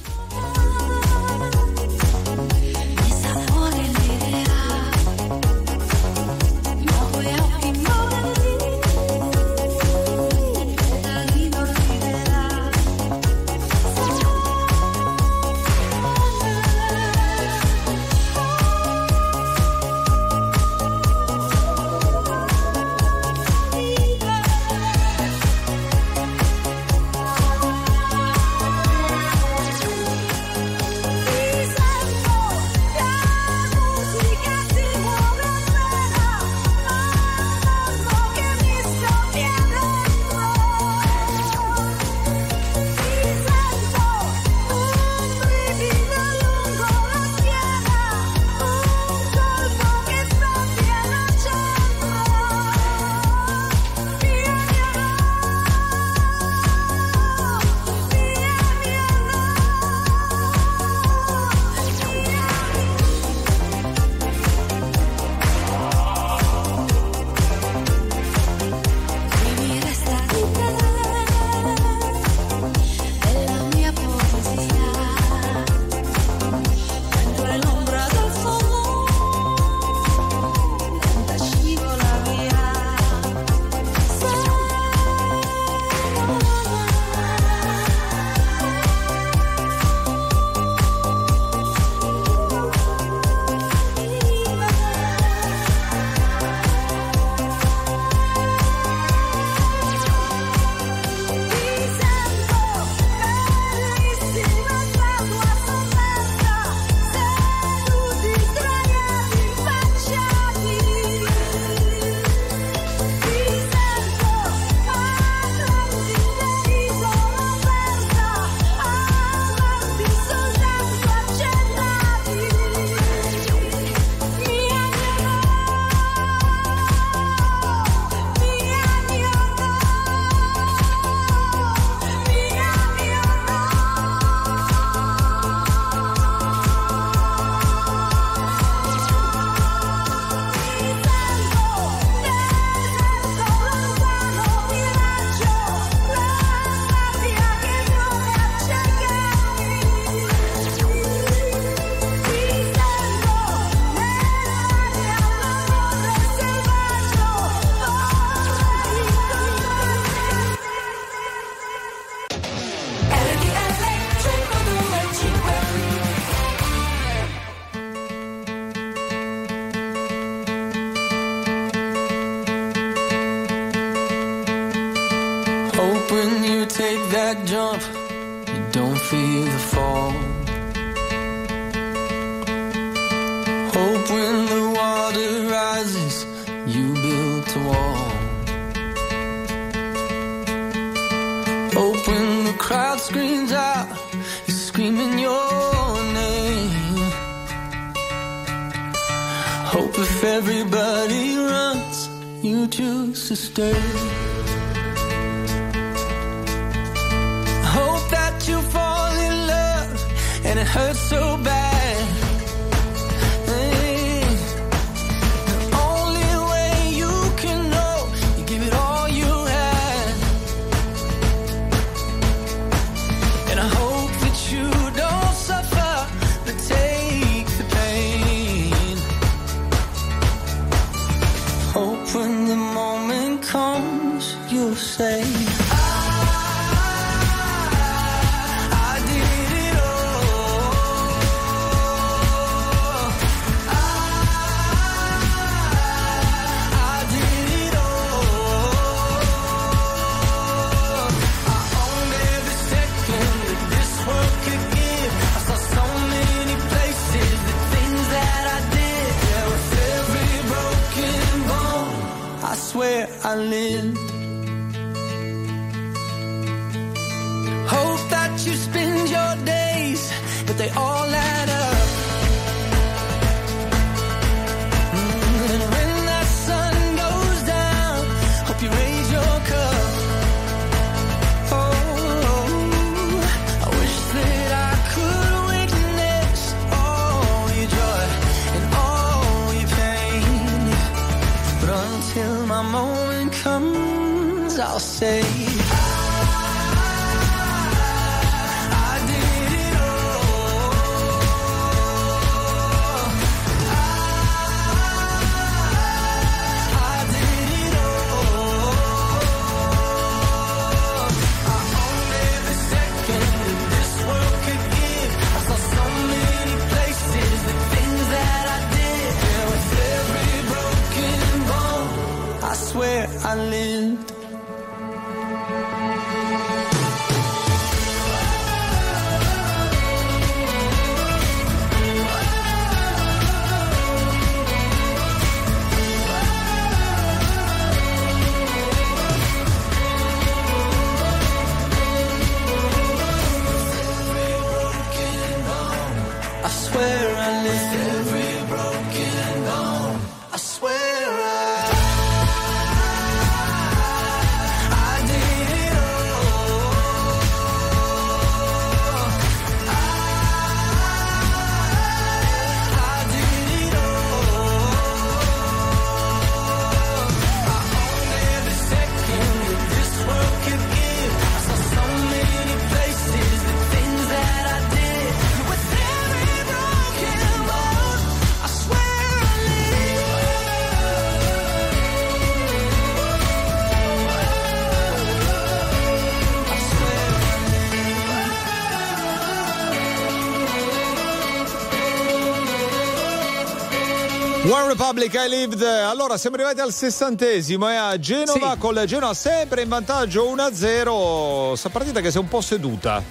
One 394.94 395.02
Republic 395.02 395.14
I 395.16 395.28
Lived. 395.28 395.62
Allora 395.64 396.18
siamo 396.18 396.36
arrivati 396.36 396.60
al 396.60 396.72
sessantesimo 396.72 397.68
e 397.68 397.76
a 397.76 397.98
Genova 397.98 398.58
con 398.60 398.76
la 398.76 398.86
Genoa 398.86 399.16
sempre 399.16 399.64
in 399.64 399.70
vantaggio 399.70 400.32
1-0. 400.32 401.54
Sta 401.54 401.70
partita 401.70 402.00
che 402.00 402.12
si 402.12 402.18
è 402.18 402.20
un 402.20 402.28
po' 402.28 402.42
seduta. 402.42 403.02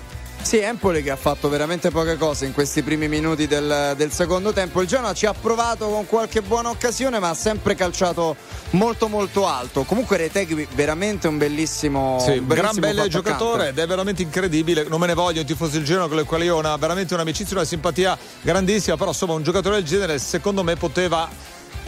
Sì, 0.43 0.59
Empoli 0.59 1.03
che 1.03 1.11
ha 1.11 1.17
fatto 1.17 1.49
veramente 1.49 1.91
poche 1.91 2.17
cose 2.17 2.47
in 2.47 2.53
questi 2.53 2.83
primi 2.83 3.09
minuti 3.09 3.49
del, 3.49 3.95
del 3.97 4.13
secondo 4.13 4.53
tempo. 4.53 4.81
Il 4.81 4.87
Genoa 4.87 5.13
ci 5.13 5.27
ha 5.27 5.33
provato 5.33 5.89
con 5.89 6.07
qualche 6.07 6.41
buona 6.41 6.69
occasione, 6.69 7.19
ma 7.19 7.31
ha 7.31 7.35
sempre 7.35 7.75
calciato 7.75 8.37
molto 8.71 9.09
molto 9.09 9.49
alto. 9.49 9.83
Comunque 9.83 10.17
Retegui 10.19 10.69
veramente 10.75 11.27
un 11.27 11.37
bellissimo, 11.37 12.19
Sì, 12.21 12.39
un 12.39 12.47
gran 12.47 12.79
bel 12.79 13.09
giocatore 13.09 13.69
ed 13.69 13.79
è 13.79 13.87
veramente 13.87 14.23
incredibile. 14.23 14.85
Non 14.85 15.01
me 15.01 15.07
ne 15.09 15.15
voglio, 15.15 15.41
un 15.41 15.47
tifoso 15.47 15.73
del 15.73 15.85
Genoa 15.85 16.09
con 16.09 16.19
il 16.19 16.25
quale 16.27 16.45
io 16.45 16.55
ho 16.55 16.59
una, 16.59 16.77
veramente 16.77 17.15
un'amicizia, 17.15 17.57
una 17.57 17.67
simpatia 17.67 18.17
grandissima. 18.41 18.97
Però 18.97 19.11
insomma, 19.11 19.33
un 19.33 19.43
giocatore 19.43 19.77
del 19.77 19.85
genere, 19.85 20.19
secondo 20.19 20.63
me, 20.63 20.77
poteva 20.77 21.29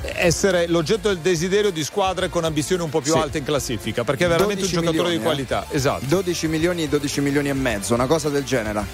essere 0.03 0.67
l'oggetto 0.67 1.09
del 1.09 1.19
desiderio 1.19 1.71
di 1.71 1.83
squadre 1.83 2.29
con 2.29 2.45
ambizioni 2.45 2.83
un 2.83 2.91
po' 2.91 3.01
più 3.01 3.13
Sì. 3.13 3.19
alte 3.19 3.39
in 3.39 3.45
classifica. 3.45 4.05
Perché 4.05 4.27
è 4.27 4.29
veramente 4.29 4.65
un 4.65 4.71
12 4.71 4.75
giocatore 4.75 5.11
di 5.11 5.19
milioni, 5.19 5.43
eh. 5.43 5.47
qualità. 5.49 5.67
Esatto. 5.71 6.05
12 6.07 6.49
milioni 6.49 6.83
e 6.85 6.89
12 6.89 7.21
milioni 7.21 7.49
e 7.49 7.55
mezzo, 7.55 7.95
una 7.95 8.07
cosa 8.07 8.29
del 8.29 8.45
genere. 8.45 8.85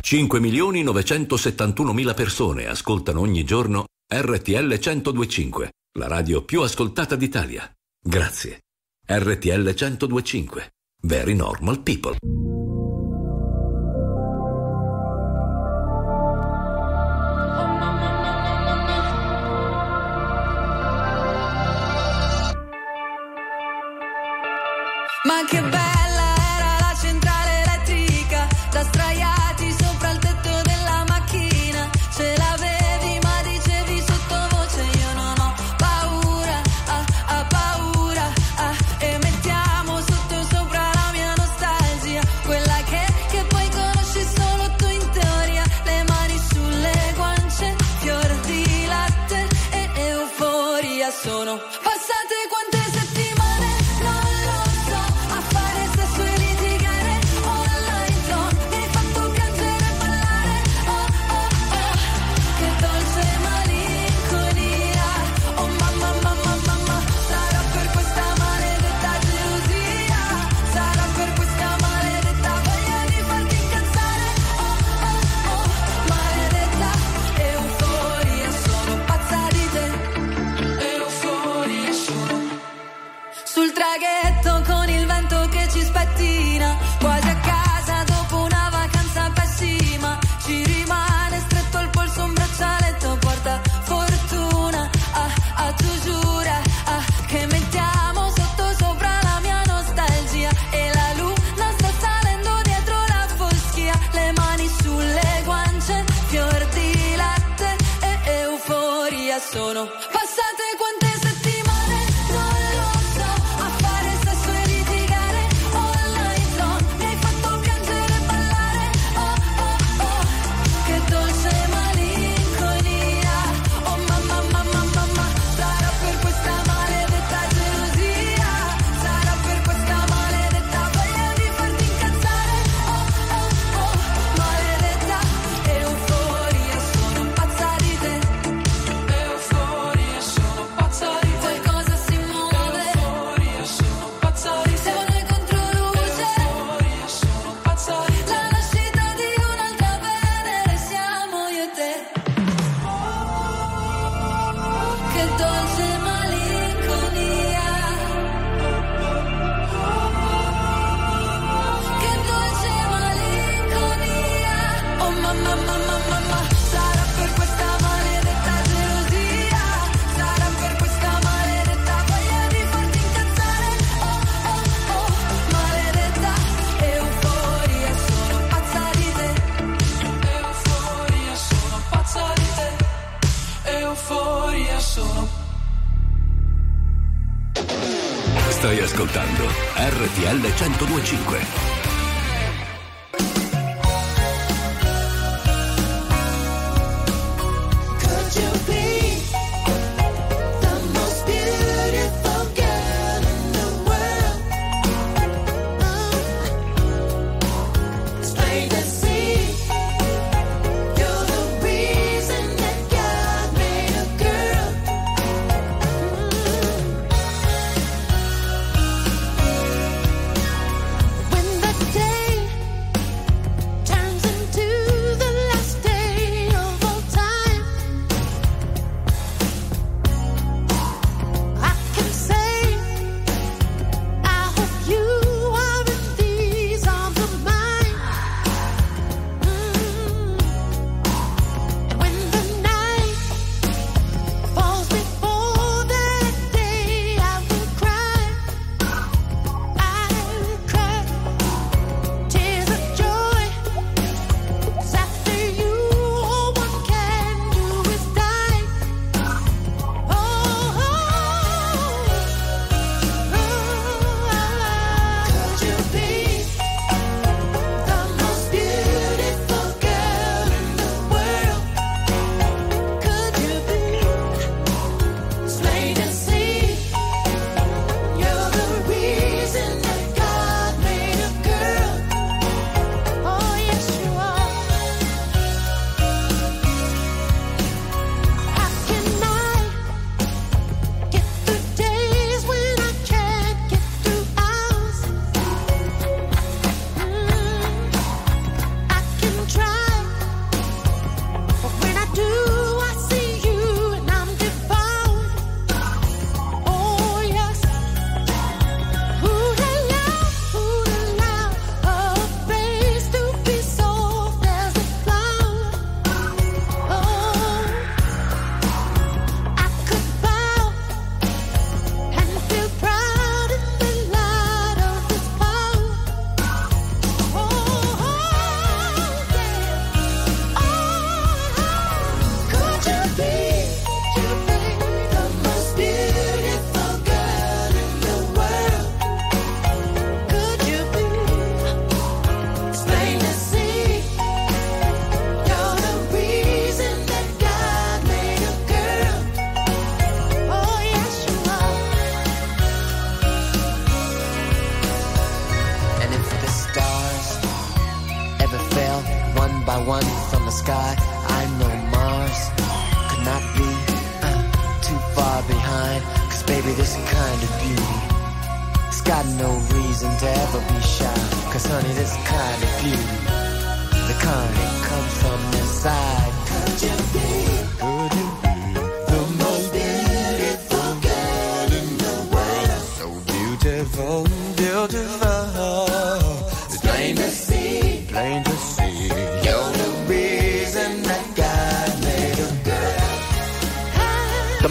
5 0.00 0.38
milioni 0.38 0.82
971 0.84 1.92
mila 1.92 2.14
persone 2.14 2.66
ascoltano 2.68 3.20
ogni 3.20 3.42
giorno 3.44 3.86
RTL 4.08 4.78
1025, 4.80 5.70
la 5.98 6.06
radio 6.06 6.42
più 6.44 6.60
ascoltata 6.62 7.16
d'Italia. 7.16 7.68
Grazie. 8.00 8.60
RTL 9.04 9.74
1025. 9.74 10.70
Very 11.02 11.34
normal 11.34 11.80
people. 11.80 12.16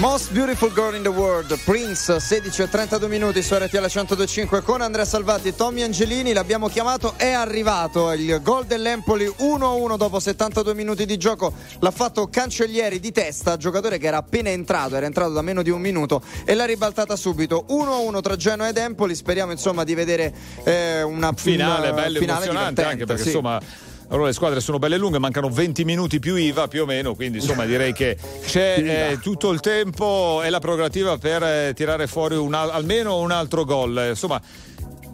Most 0.05 0.33
Beautiful 0.33 0.71
Girl 0.71 0.93
in 0.93 1.01
the 1.01 1.09
World, 1.09 1.57
Prince, 1.63 2.19
16 2.19 2.61
e 2.61 2.69
32 2.69 3.07
minuti 3.07 3.41
su 3.41 3.55
RTL 3.55 3.87
125 3.87 4.61
con 4.61 4.81
Andrea 4.81 5.03
Salvati, 5.03 5.55
Tommy 5.55 5.81
Angelini, 5.81 6.31
l'abbiamo 6.31 6.67
chiamato, 6.67 7.15
è 7.17 7.31
arrivato 7.31 8.11
il 8.11 8.39
gol 8.43 8.65
dell'Empoli 8.65 9.25
1-1 9.25 9.97
dopo 9.97 10.19
72 10.19 10.75
minuti 10.75 11.07
di 11.07 11.17
gioco, 11.17 11.51
l'ha 11.79 11.89
fatto 11.89 12.27
Cancellieri 12.27 12.99
di 12.99 13.11
testa, 13.11 13.57
giocatore 13.57 13.97
che 13.97 14.05
era 14.05 14.17
appena 14.17 14.49
entrato, 14.49 14.95
era 14.95 15.07
entrato 15.07 15.31
da 15.31 15.41
meno 15.41 15.63
di 15.63 15.71
un 15.71 15.81
minuto 15.81 16.21
e 16.45 16.53
l'ha 16.53 16.65
ribaltata 16.65 17.15
subito, 17.15 17.65
1-1 17.67 18.21
tra 18.21 18.35
Genoa 18.35 18.67
ed 18.67 18.77
Empoli, 18.77 19.15
speriamo 19.15 19.53
insomma 19.53 19.83
di 19.83 19.95
vedere 19.95 20.31
eh, 20.65 21.01
una 21.01 21.33
finale, 21.35 21.89
un, 21.89 21.95
bello 21.95 22.19
finale 22.19 22.43
emozionante 22.45 22.83
anche 22.83 23.05
perché 23.05 23.23
sì. 23.23 23.27
insomma 23.29 23.59
allora 24.09 24.27
le 24.27 24.33
squadre 24.33 24.59
sono 24.59 24.77
belle 24.77 24.97
lunghe, 24.97 25.19
mancano 25.19 25.49
20 25.49 25.83
minuti 25.83 26.19
più 26.19 26.35
IVA 26.35 26.67
più 26.67 26.83
o 26.83 26.85
meno, 26.85 27.15
quindi 27.15 27.39
insomma 27.39 27.65
direi 27.65 27.93
che 27.93 28.17
c'è 28.45 29.11
eh, 29.11 29.19
tutto 29.19 29.51
il 29.51 29.59
tempo 29.59 30.41
e 30.43 30.49
la 30.49 30.59
prerogativa 30.59 31.17
per 31.17 31.43
eh, 31.43 31.73
tirare 31.73 32.07
fuori 32.07 32.35
un, 32.35 32.53
almeno 32.53 33.17
un 33.17 33.31
altro 33.31 33.65
gol. 33.65 34.07
Insomma, 34.09 34.39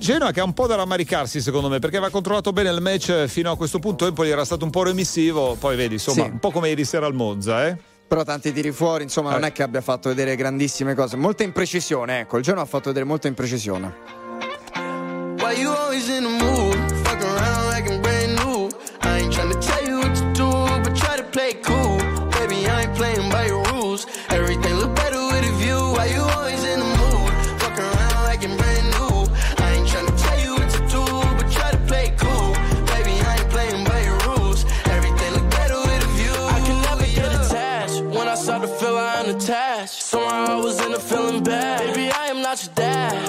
Genoa 0.02 0.32
che 0.32 0.40
ha 0.40 0.44
un 0.44 0.54
po' 0.54 0.66
da 0.66 0.74
rammaricarsi 0.76 1.42
secondo 1.42 1.70
me 1.70 1.78
perché 1.78 1.98
aveva 1.98 2.12
controllato 2.12 2.52
bene 2.52 2.72
il 2.72 2.82
match 2.82 3.26
fino 3.28 3.52
a 3.52 3.56
questo 3.56 3.78
punto 3.78 4.08
Empoli 4.08 4.32
era 4.32 4.44
stato 4.44 4.66
un 4.66 4.72
po' 4.72 4.82
remissivo 4.82 5.56
poi 5.60 5.76
vedi 5.76 5.94
insomma 5.94 6.24
sì. 6.24 6.30
un 6.32 6.40
po' 6.40 6.50
come 6.50 6.70
ieri 6.70 6.86
sera 6.86 7.06
al 7.06 7.14
Monza 7.14 7.68
eh? 7.68 7.78
però 8.08 8.24
tanti 8.24 8.52
tiri 8.52 8.72
fuori 8.72 9.04
insomma 9.04 9.30
eh. 9.30 9.34
non 9.34 9.44
è 9.44 9.52
che 9.52 9.62
abbia 9.62 9.82
fatto 9.82 10.10
vedere 10.10 10.36
grandissime 10.36 10.96
cose 10.96 11.18
molta 11.18 11.44
imprecisione 11.44 12.22
ecco 12.22 12.38
il 12.38 12.44
Genoa 12.44 12.64
ha 12.64 12.66
fatto 12.66 12.88
vedere 12.88 13.06
molta 13.06 13.28
imprecisione 13.28 13.94
Why 15.38 15.62
you 15.62 15.72
always 15.72 16.08
in 16.08 16.24
the 16.24 16.44
mood? 16.44 16.71
about 42.52 43.14
your. 43.14 43.21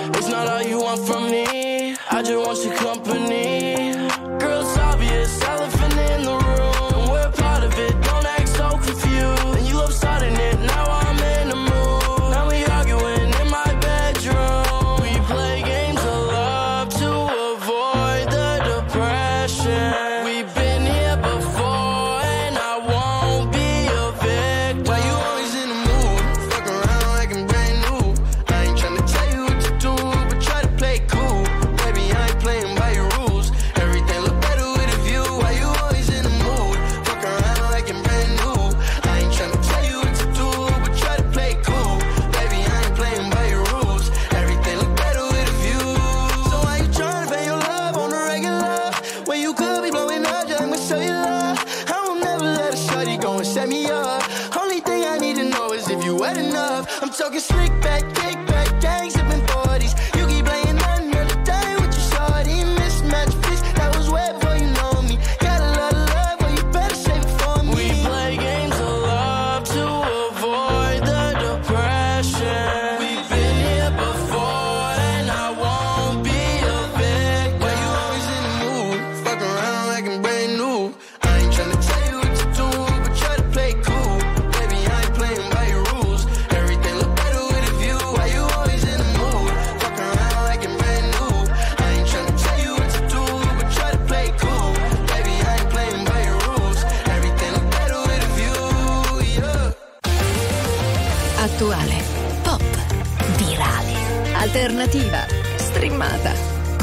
alternativa, 104.62 105.26
streamata, 105.56 106.32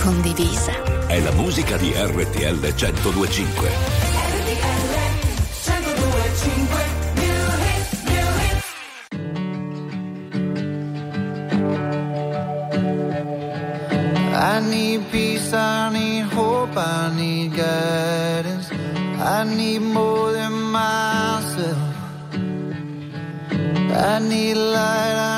condivisa. 0.01 0.73
È 1.07 1.17
la 1.21 1.31
musica 1.31 1.77
di 1.77 1.93
RTL 1.95 2.73
1025. 2.75 3.69
RTL 4.33 4.97
1025. 5.63 6.97
I 14.33 14.59
need 14.59 15.09
peace, 15.09 15.53
I 15.53 15.89
need 19.45 19.79
more 19.79 20.33
than 20.33 20.51
myself. 20.51 21.77
I 23.95 24.19
need 24.19 24.57
light. 24.57 25.28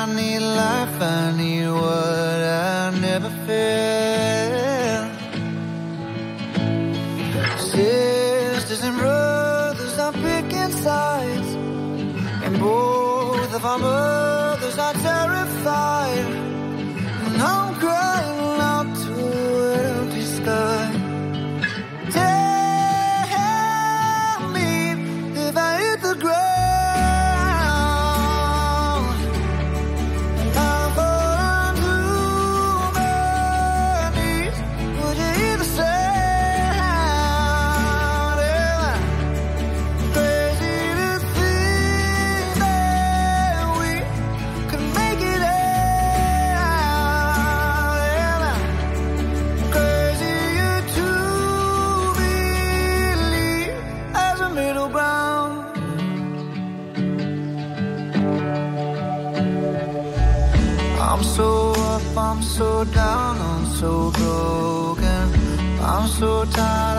so 66.22 66.44
tired. 66.44 66.91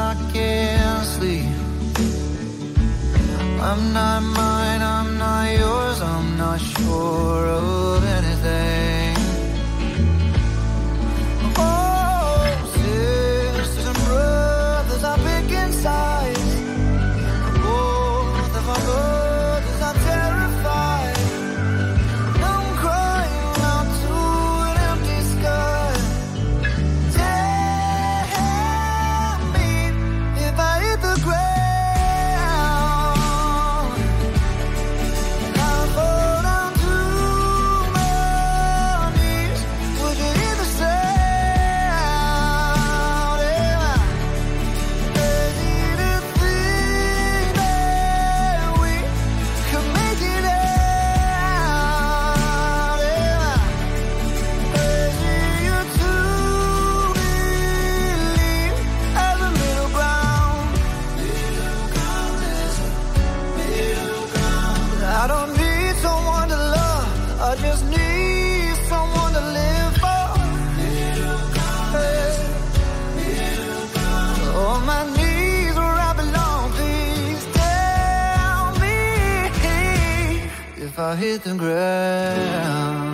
I 81.13 81.15
hit 81.15 81.43
the 81.43 81.53
ground 81.53 83.05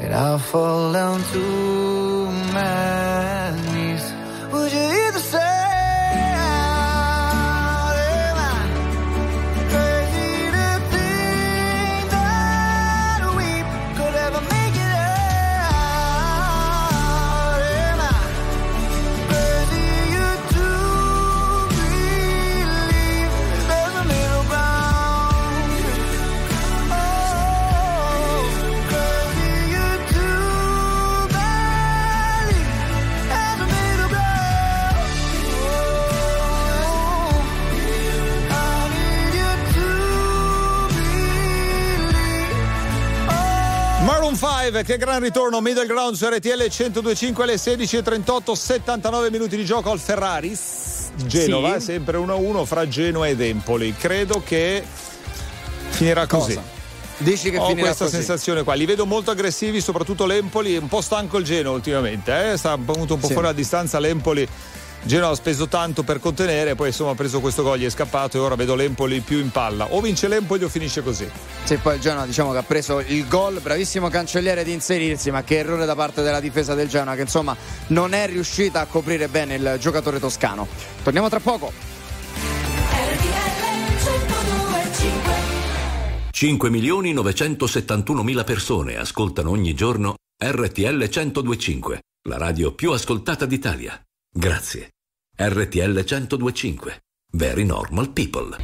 and 0.00 0.14
I 0.14 0.38
fall 0.38 0.90
down 0.94 1.22
too. 1.24 1.97
live. 44.78 44.82
Che 44.82 44.96
gran 44.96 45.20
ritorno, 45.20 45.60
middle 45.60 45.86
ground 45.86 46.14
su 46.14 46.26
RTL 46.26 46.48
1025 46.48 47.42
alle 47.42 47.54
16.38, 47.54 48.52
79 48.52 49.30
minuti 49.30 49.56
di 49.56 49.64
gioco 49.64 49.90
al 49.90 49.98
Ferraris. 49.98 51.10
Genova, 51.26 51.78
sì. 51.78 51.86
sempre 51.86 52.18
1-1 52.18 52.64
fra 52.64 52.88
Genoa 52.88 53.28
ed 53.28 53.40
Empoli. 53.40 53.94
Credo 53.96 54.42
che 54.44 54.84
finirà 55.90 56.26
così. 56.26 56.58
Dici 57.18 57.50
che 57.50 57.58
Ho 57.58 57.74
questa 57.74 58.04
così. 58.04 58.16
sensazione 58.16 58.62
qua. 58.62 58.74
Li 58.74 58.86
vedo 58.86 59.04
molto 59.04 59.32
aggressivi, 59.32 59.80
soprattutto 59.80 60.24
l'Empoli. 60.26 60.76
Un 60.76 60.88
po' 60.88 61.00
stanco 61.00 61.38
il 61.38 61.44
Genoa 61.44 61.72
ultimamente. 61.72 62.52
Eh? 62.52 62.56
Sta 62.56 62.76
venuto 62.76 63.14
un 63.14 63.20
po' 63.20 63.26
sì. 63.26 63.32
fuori 63.32 63.48
a 63.48 63.52
distanza 63.52 63.98
l'Empoli 63.98 64.46
Genoa 65.02 65.30
ha 65.30 65.34
speso 65.34 65.68
tanto 65.68 66.02
per 66.02 66.20
contenere, 66.20 66.74
poi 66.74 66.88
insomma 66.88 67.12
ha 67.12 67.14
preso 67.14 67.40
questo 67.40 67.62
gol, 67.62 67.78
gli 67.78 67.84
è 67.84 67.90
scappato 67.90 68.36
e 68.36 68.40
ora 68.40 68.56
vedo 68.56 68.74
l'Empoli 68.74 69.20
più 69.20 69.38
in 69.38 69.50
palla. 69.50 69.92
O 69.94 70.00
vince 70.00 70.28
l'Empoli 70.28 70.64
o 70.64 70.68
finisce 70.68 71.02
così. 71.02 71.28
Sì, 71.64 71.76
poi 71.76 71.94
il 71.94 72.00
Genoa 72.00 72.26
diciamo 72.26 72.52
che 72.52 72.58
ha 72.58 72.62
preso 72.62 73.00
il 73.00 73.26
gol, 73.26 73.60
bravissimo 73.60 74.08
cancelliere 74.08 74.64
di 74.64 74.72
inserirsi, 74.72 75.30
ma 75.30 75.42
che 75.42 75.58
errore 75.58 75.86
da 75.86 75.94
parte 75.94 76.22
della 76.22 76.40
difesa 76.40 76.74
del 76.74 76.88
Genoa 76.88 77.14
che 77.14 77.22
insomma 77.22 77.56
non 77.88 78.12
è 78.12 78.26
riuscita 78.26 78.80
a 78.80 78.86
coprire 78.86 79.28
bene 79.28 79.54
il 79.54 79.76
giocatore 79.80 80.18
toscano. 80.18 80.66
Torniamo 81.02 81.28
tra 81.28 81.40
poco. 81.40 81.72
5 86.30 86.70
milioni 86.70 87.12
971 87.12 88.44
persone 88.44 88.96
ascoltano 88.96 89.50
ogni 89.50 89.74
giorno 89.74 90.14
RTL 90.40 91.08
1025, 91.08 92.00
la 92.28 92.38
radio 92.38 92.72
più 92.74 92.92
ascoltata 92.92 93.44
d'Italia. 93.44 94.00
Grazie. 94.30 94.90
RTL 95.36 96.04
1025. 96.04 97.00
Very 97.32 97.64
normal 97.64 98.10
people. 98.12 98.56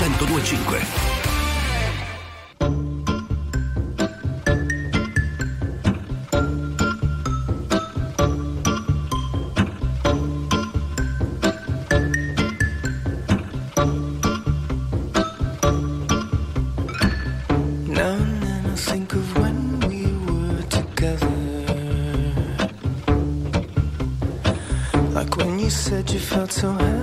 1025. 0.00 1.20
so 26.60 26.72
high 26.72 26.99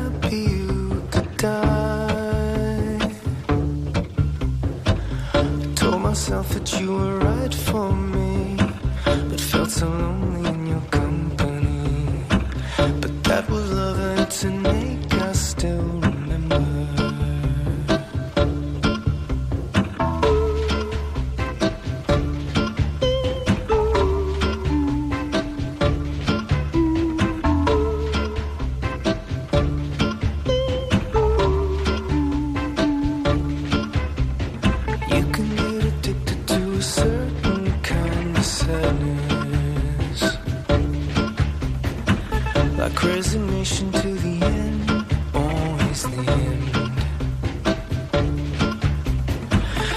Like 42.88 43.03
resignation 43.03 43.91
to 43.91 44.14
the 44.14 44.45
end, 44.45 44.89
always 45.34 46.03
the 46.03 46.23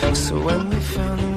end. 0.08 0.16
So 0.16 0.40
when 0.40 0.68
we 0.70 0.76
found 0.76 1.29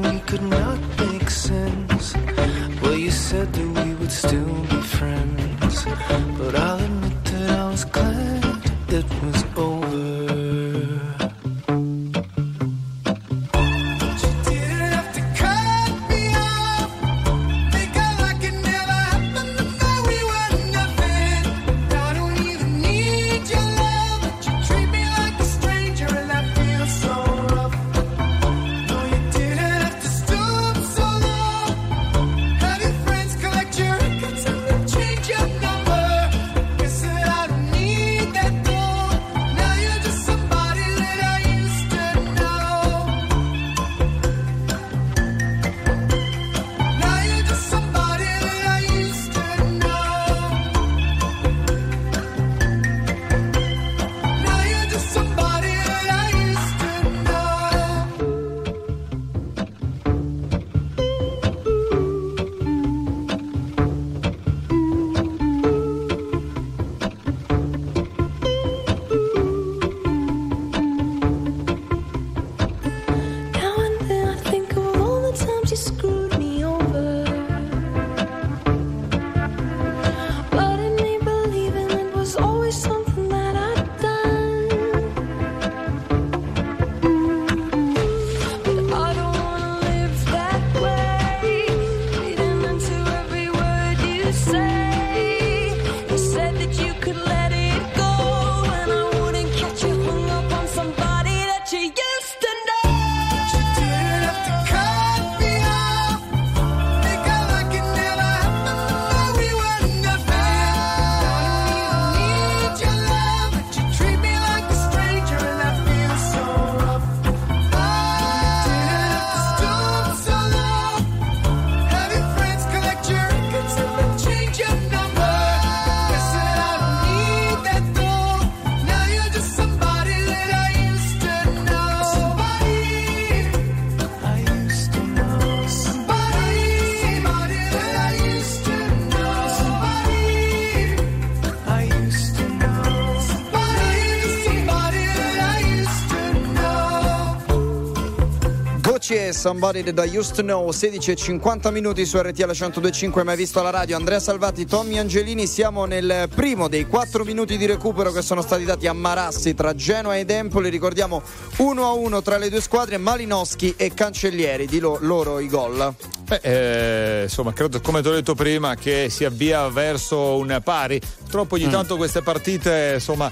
Somebody 149.43 149.83
That 149.83 150.07
I 150.07 150.17
Used 150.17 150.35
to 150.35 150.41
Know 150.41 150.71
16 150.71 151.11
e 151.11 151.15
50 151.15 151.69
minuti 151.69 152.05
su 152.05 152.17
RTL 152.17 152.51
102.5 152.51 153.23
mai 153.25 153.35
visto 153.35 153.59
alla 153.59 153.71
radio. 153.71 153.97
Andrea 153.97 154.21
Salvati, 154.21 154.65
Tommy 154.65 154.97
Angelini 154.97 155.47
siamo 155.47 155.83
nel 155.83 156.29
primo 156.33 156.69
dei 156.69 156.87
4 156.87 157.25
minuti 157.25 157.57
di 157.57 157.65
recupero 157.65 158.13
che 158.13 158.21
sono 158.21 158.41
stati 158.41 158.63
dati 158.63 158.87
a 158.87 158.93
Marassi 158.93 159.53
tra 159.53 159.75
Genoa 159.75 160.17
ed 160.17 160.29
Empoli. 160.29 160.69
Ricordiamo 160.69 161.21
1 161.57 161.85
a 161.85 161.91
1 161.91 162.21
tra 162.21 162.37
le 162.37 162.49
due 162.49 162.61
squadre 162.61 162.95
Malinowski 162.95 163.73
e 163.75 163.93
Cancellieri 163.93 164.65
di 164.65 164.79
lo- 164.79 164.99
loro 165.01 165.39
i 165.39 165.49
gol. 165.49 165.93
Beh, 166.21 166.39
eh, 166.41 167.23
insomma, 167.23 167.51
credo, 167.51 167.81
come 167.81 168.01
ti 168.01 168.07
ho 168.07 168.13
detto 168.13 168.35
prima, 168.35 168.75
che 168.75 169.09
si 169.09 169.25
avvia 169.25 169.67
verso 169.67 170.37
un 170.37 170.57
pari. 170.63 171.01
Purtroppo 171.19 171.55
ogni 171.55 171.69
tanto 171.69 171.97
queste 171.97 172.21
partite, 172.21 172.91
insomma, 172.93 173.29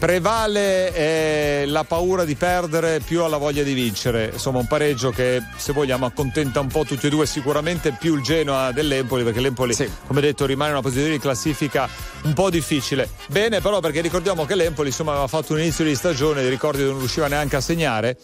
prevale 0.00 0.94
eh, 0.94 1.64
la 1.66 1.84
paura 1.84 2.24
di 2.24 2.34
perdere 2.34 3.00
più 3.00 3.22
alla 3.22 3.36
voglia 3.36 3.62
di 3.62 3.74
vincere. 3.74 4.30
Insomma, 4.32 4.58
un 4.58 4.66
pareggio 4.66 5.10
che, 5.10 5.42
se 5.56 5.74
vogliamo, 5.74 6.06
accontenta 6.06 6.58
un 6.58 6.68
po' 6.68 6.84
tutti 6.84 7.06
e 7.06 7.10
due, 7.10 7.26
sicuramente 7.26 7.92
più 7.92 8.16
il 8.16 8.22
Genoa 8.22 8.72
dell'Empoli, 8.72 9.22
perché 9.24 9.40
l'Empoli, 9.40 9.76
come 10.06 10.22
detto, 10.22 10.46
rimane 10.46 10.70
in 10.70 10.76
una 10.76 10.82
posizione 10.82 11.12
di 11.12 11.20
classifica 11.20 11.86
un 12.22 12.32
po' 12.32 12.48
difficile. 12.48 13.10
Bene, 13.26 13.60
però, 13.60 13.80
perché 13.80 14.00
ricordiamo 14.00 14.46
che 14.46 14.54
l'Empoli, 14.54 14.88
insomma, 14.88 15.10
aveva 15.10 15.26
fatto 15.26 15.52
un 15.52 15.60
inizio 15.60 15.84
di 15.84 15.94
stagione, 15.94 16.48
ricordi 16.48 16.78
che 16.78 16.88
non 16.88 16.98
riusciva 16.98 17.28
neanche 17.28 17.56
a 17.56 17.60
segnare. 17.60 18.16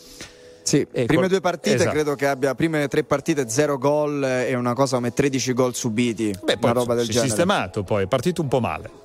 Sì, 0.62 0.86
prime 0.86 1.06
col- 1.14 1.28
due 1.28 1.40
partite 1.40 1.76
Esatto. 1.76 1.90
credo 1.90 2.14
che 2.16 2.26
abbia 2.26 2.52
prime 2.56 2.88
tre 2.88 3.04
partite 3.04 3.48
zero 3.48 3.78
gol 3.78 4.24
e 4.24 4.52
una 4.56 4.74
cosa 4.74 4.96
come 4.96 5.12
13 5.12 5.52
gol 5.52 5.76
subiti 5.76 6.32
Beh, 6.42 6.56
poi 6.56 6.70
una 6.70 6.80
roba 6.80 6.94
del 6.94 7.04
si 7.04 7.10
è 7.10 7.12
genere 7.12 7.30
sistemato, 7.30 7.84
poi 7.84 8.02
è 8.02 8.06
partito 8.08 8.42
un 8.42 8.48
po' 8.48 8.58
male. 8.58 9.04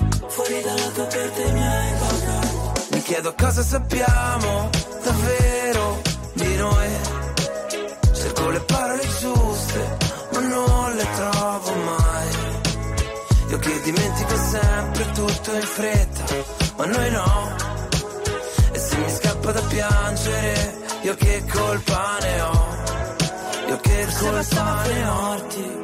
Fuori 0.31 0.61
dalla 0.61 0.89
tua 0.91 1.03
porta 1.03 1.41
i 1.41 1.51
miei 1.51 1.93
Mi 2.91 3.01
chiedo 3.01 3.33
cosa 3.37 3.61
sappiamo 3.61 4.69
davvero 5.03 6.01
di 6.33 6.55
noi. 6.55 6.89
Cerco 8.13 8.49
le 8.49 8.59
parole 8.61 9.07
giuste, 9.19 9.97
ma 10.31 10.39
non 10.39 10.95
le 10.95 11.07
trovo 11.15 11.73
mai. 11.83 12.29
Io 13.49 13.57
che 13.57 13.81
dimentico 13.81 14.35
sempre 14.37 15.11
tutto 15.11 15.53
in 15.53 15.61
fretta, 15.61 16.23
ma 16.77 16.85
noi 16.85 17.11
no. 17.11 17.55
E 18.71 18.79
se 18.79 18.97
mi 18.97 19.11
scappa 19.11 19.51
da 19.51 19.61
piangere, 19.63 20.77
io 21.01 21.15
che 21.15 21.43
colpa 21.51 22.17
ne 22.21 22.41
ho? 22.41 22.67
Io 23.67 23.79
che 23.81 24.07
colpa 24.17 24.83
ne 24.85 25.07
ho? 25.07 25.80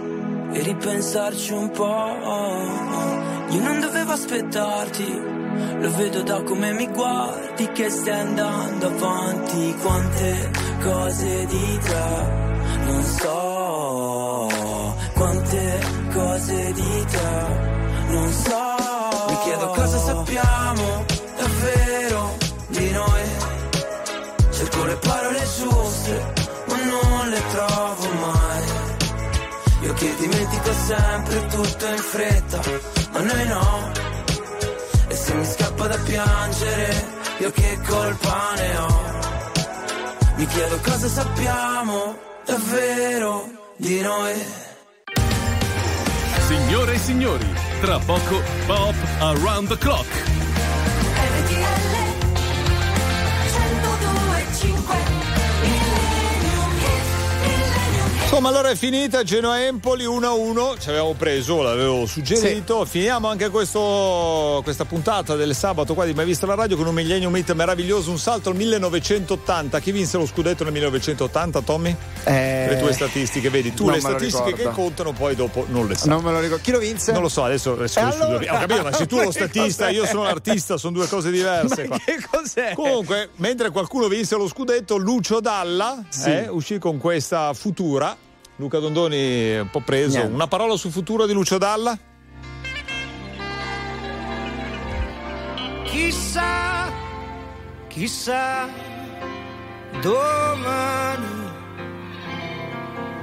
E 0.58 0.64
ripensarci 0.64 1.54
un 1.54 1.70
po'. 1.70 2.16
Io 3.50 3.62
non 3.62 3.80
dovevo 3.80 4.12
aspettarti, 4.14 5.22
lo 5.80 5.92
vedo 5.96 6.24
da 6.24 6.42
come 6.42 6.74
mi 6.74 6.88
guardi 6.88 7.70
che 7.72 7.90
stai 7.90 8.20
andando 8.20 8.88
avanti. 8.88 9.76
Quante 9.82 10.52
cose 10.82 11.46
di 11.46 11.80
te 11.84 12.46
non 12.86 13.04
so, 13.04 14.48
quante 15.14 15.80
cose 16.12 16.74
di 16.74 17.06
te 17.06 18.12
non 18.12 18.32
so. 18.32 18.77
Sempre 30.88 31.46
tutto 31.48 31.86
in 31.86 31.98
fretta, 31.98 32.62
ma 33.12 33.20
noi 33.20 33.48
no. 33.48 33.92
E 35.10 35.16
se 35.16 35.34
mi 35.34 35.46
scappa 35.46 35.88
da 35.88 35.98
piangere, 35.98 37.06
io 37.40 37.52
che 37.52 37.80
colpa 37.86 38.54
ne 38.56 38.78
ho? 38.78 39.06
Mi 40.36 40.46
chiedo 40.46 40.80
cosa 40.82 41.08
sappiamo 41.10 42.18
davvero 42.46 43.50
di 43.76 44.00
noi. 44.00 44.34
Signore 46.48 46.94
e 46.94 47.00
signori, 47.00 47.54
tra 47.82 48.00
poco 48.00 48.42
Pop 48.66 48.96
Around 49.20 49.68
the 49.68 49.78
Clock. 49.78 50.37
Insomma, 58.30 58.50
allora 58.50 58.70
è 58.70 58.76
finita 58.76 59.24
Genoa-Empoli 59.24 60.04
1-1. 60.06 60.78
Ci 60.80 60.90
avevamo 60.90 61.14
preso, 61.14 61.62
l'avevo 61.62 62.06
suggerito. 62.06 62.84
Finiamo 62.84 63.30
anche 63.30 63.48
questo- 63.50 64.60
questa 64.64 64.84
puntata 64.84 65.36
del 65.38 65.56
sabato 65.56 65.94
qua 65.94 66.04
di 66.06 66.14
Mai 66.14 66.26
Vista 66.26 66.46
la 66.46 66.54
Radio 66.54 66.76
con 66.76 66.86
un 66.88 66.94
Millennium 66.94 67.34
Hit 67.38 67.54
meraviglioso. 67.54 68.12
Un 68.12 68.20
salto 68.20 68.50
al 68.50 68.56
1980. 68.58 69.80
Chi 69.80 69.94
vinse 69.94 70.18
lo 70.18 70.26
scudetto 70.26 70.66
nel 70.66 70.74
1980, 70.74 71.62
Tommy? 71.62 71.96
Eh, 72.26 72.66
Le 72.70 72.78
tue 72.80 72.92
statistiche, 72.92 73.50
vedi? 73.50 73.74
Tu 73.74 73.86
non 73.86 73.94
le 73.94 74.02
statistiche 74.02 74.54
che 74.54 74.70
contano, 74.72 75.14
poi 75.14 75.34
dopo 75.34 75.66
non 75.70 75.88
le 75.88 75.96
sai. 75.96 76.10
non 76.10 76.22
me 76.22 76.32
lo 76.32 76.40
ricordo 76.42 76.62
chi 76.62 76.72
lo 76.72 76.80
vinse? 76.80 77.14
Non 77.14 77.22
lo 77.22 77.30
so, 77.30 77.46
adesso, 77.46 77.72
adesso 77.72 77.98
E 78.00 78.04
lo 78.04 78.10
allora? 78.10 78.54
Ho 78.56 78.60
capito, 78.60 78.84
ma 78.84 78.92
sei 78.92 79.08
tu 79.08 79.22
lo 79.22 79.32
statista, 79.32 79.88
io 79.90 80.06
sono 80.06 80.24
l'artista, 80.24 80.76
sono 80.78 80.92
due 80.98 81.08
cose 81.08 81.32
diverse. 81.32 81.88
Ma 81.88 81.96
qua. 81.96 82.00
che 82.06 82.18
cos'è? 82.30 82.74
Comunque, 82.76 83.30
mentre 83.38 83.70
qualcuno 83.72 84.08
vinse 84.10 84.36
lo 84.36 84.50
scudetto, 84.50 84.98
Lucio 84.98 85.40
Dalla 85.40 86.04
Sì. 86.10 86.30
eh, 86.30 86.48
uscì 86.50 86.78
con 86.78 86.98
questa 86.98 87.54
futura. 87.54 88.16
Luca 88.58 88.80
Dondoni 88.80 89.18
è 89.18 89.60
un 89.62 89.70
po' 89.70 89.82
preso. 89.82 90.18
Niente. 90.18 90.34
Una 90.34 90.48
parola 90.48 90.76
su 90.76 90.90
futura 90.90 91.26
di 91.26 91.34
Lucio 91.34 91.58
Dalla? 91.58 91.98
Chissà, 95.84 96.92
chissà, 97.88 98.68
domani 100.02 101.46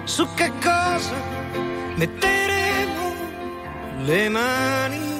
su 0.05 0.27
che 0.35 0.53
cosa 0.63 1.15
metteremo 1.97 3.15
le 4.05 4.29
mani. 4.29 5.13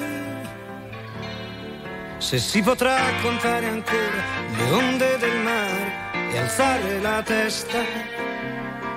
Se 2.19 2.39
si 2.39 2.63
potrà 2.63 3.01
contare 3.21 3.67
ancora 3.67 4.23
le 4.57 4.71
onde 4.71 5.19
del 5.19 5.41
mare 5.41 6.33
e 6.33 6.39
alzare 6.39 7.01
la 7.01 7.23
testa, 7.23 7.83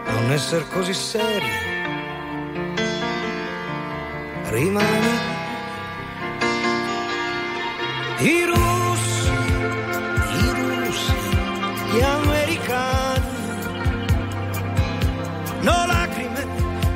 non 0.08 0.32
essere 0.32 0.66
così 0.70 0.94
seri. 0.94 1.52
Rimani 4.50 5.36
i 8.20 8.46
russi, 8.46 9.32
i 10.42 10.50
russi, 10.54 11.14
gli 11.92 12.02
americani. 12.02 13.26
No 15.62 15.86
lacrime, 15.86 16.46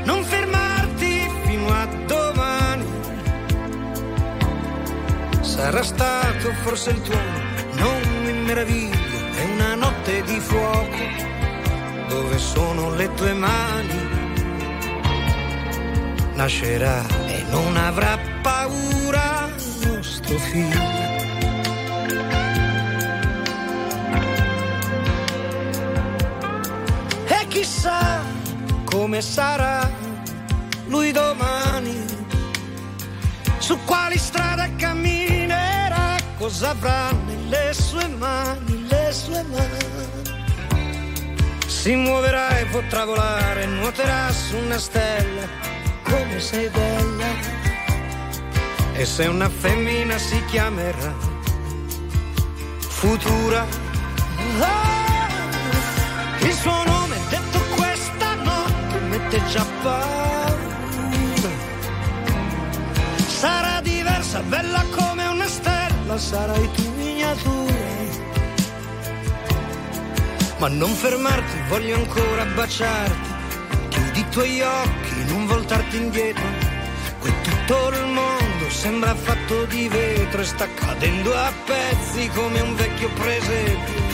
non 0.06 0.24
fermarti 0.24 1.30
fino 1.46 1.68
a 1.70 1.86
domani. 2.06 2.92
sarà 5.62 5.84
stato 5.84 6.52
forse 6.64 6.90
il 6.90 7.02
tuono, 7.02 7.40
non 7.74 8.02
mi 8.24 8.34
meraviglio, 8.34 8.98
è 9.36 9.44
una 9.54 9.76
notte 9.76 10.24
di 10.24 10.40
fuoco, 10.40 10.98
dove 12.12 12.38
sono 12.38 12.94
le 12.94 13.08
tue 13.14 13.34
mani? 13.34 14.00
Nascerà 16.34 17.00
e 17.28 17.44
non 17.50 17.78
avrà 17.78 18.20
paura 18.42 19.50
il 19.58 19.88
nostro 19.88 20.38
figlio. 20.38 20.84
E 27.38 27.48
chissà 27.48 28.22
come 28.84 29.22
sarà 29.22 29.90
lui 30.88 31.14
domani, 31.14 32.06
su 33.60 33.78
quali 33.86 34.18
strade 34.18 34.76
camminerà, 34.76 36.18
cosa 36.38 36.72
avrà 36.72 37.12
nelle 37.26 37.74
sue 37.74 38.08
mani, 38.08 38.86
le 38.90 39.12
sue 39.14 39.44
mani. 39.44 40.41
Si 41.82 41.96
muoverà 41.96 42.60
e 42.60 42.66
potrà 42.66 43.06
volare, 43.06 43.66
nuoterà 43.66 44.32
su 44.32 44.56
una 44.56 44.78
stella, 44.78 45.48
come 46.04 46.40
sei 46.40 46.70
bella. 46.70 47.26
E 48.94 49.04
se 49.04 49.26
una 49.26 49.50
femmina 49.50 50.16
si 50.20 50.46
chiamerà 50.46 51.12
Futura. 52.78 53.66
Ah, 54.60 55.28
il 56.42 56.54
suo 56.54 56.84
nome 56.84 57.18
detto 57.32 57.60
questa 57.76 58.36
notte 58.36 59.00
mette 59.10 59.42
già 59.48 59.66
paura. 59.82 61.50
Sarà 63.26 63.82
diversa, 63.82 64.42
bella 64.42 64.86
come 64.92 65.26
una 65.26 65.48
stella, 65.48 66.16
sarai 66.20 66.72
tu 66.74 66.92
miniatura. 66.96 68.21
Ma 70.62 70.68
non 70.68 70.94
fermarti, 70.94 71.58
voglio 71.70 71.96
ancora 71.96 72.46
baciarti. 72.46 73.30
Chiudi 73.90 74.20
i 74.20 74.30
tuoi 74.30 74.62
occhi, 74.62 75.26
non 75.26 75.48
voltarti 75.48 75.98
indietro. 75.98 76.44
Qui 77.20 77.34
tutto 77.42 77.90
il 77.90 78.06
mondo 78.06 78.70
sembra 78.70 79.16
fatto 79.16 79.66
di 79.66 79.88
vetro 79.88 80.42
e 80.42 80.46
sta 80.46 80.68
cadendo 80.76 81.34
a 81.34 81.52
pezzi 81.66 82.30
come 82.36 82.60
un 82.60 82.76
vecchio 82.76 83.10
presepio. 83.10 84.11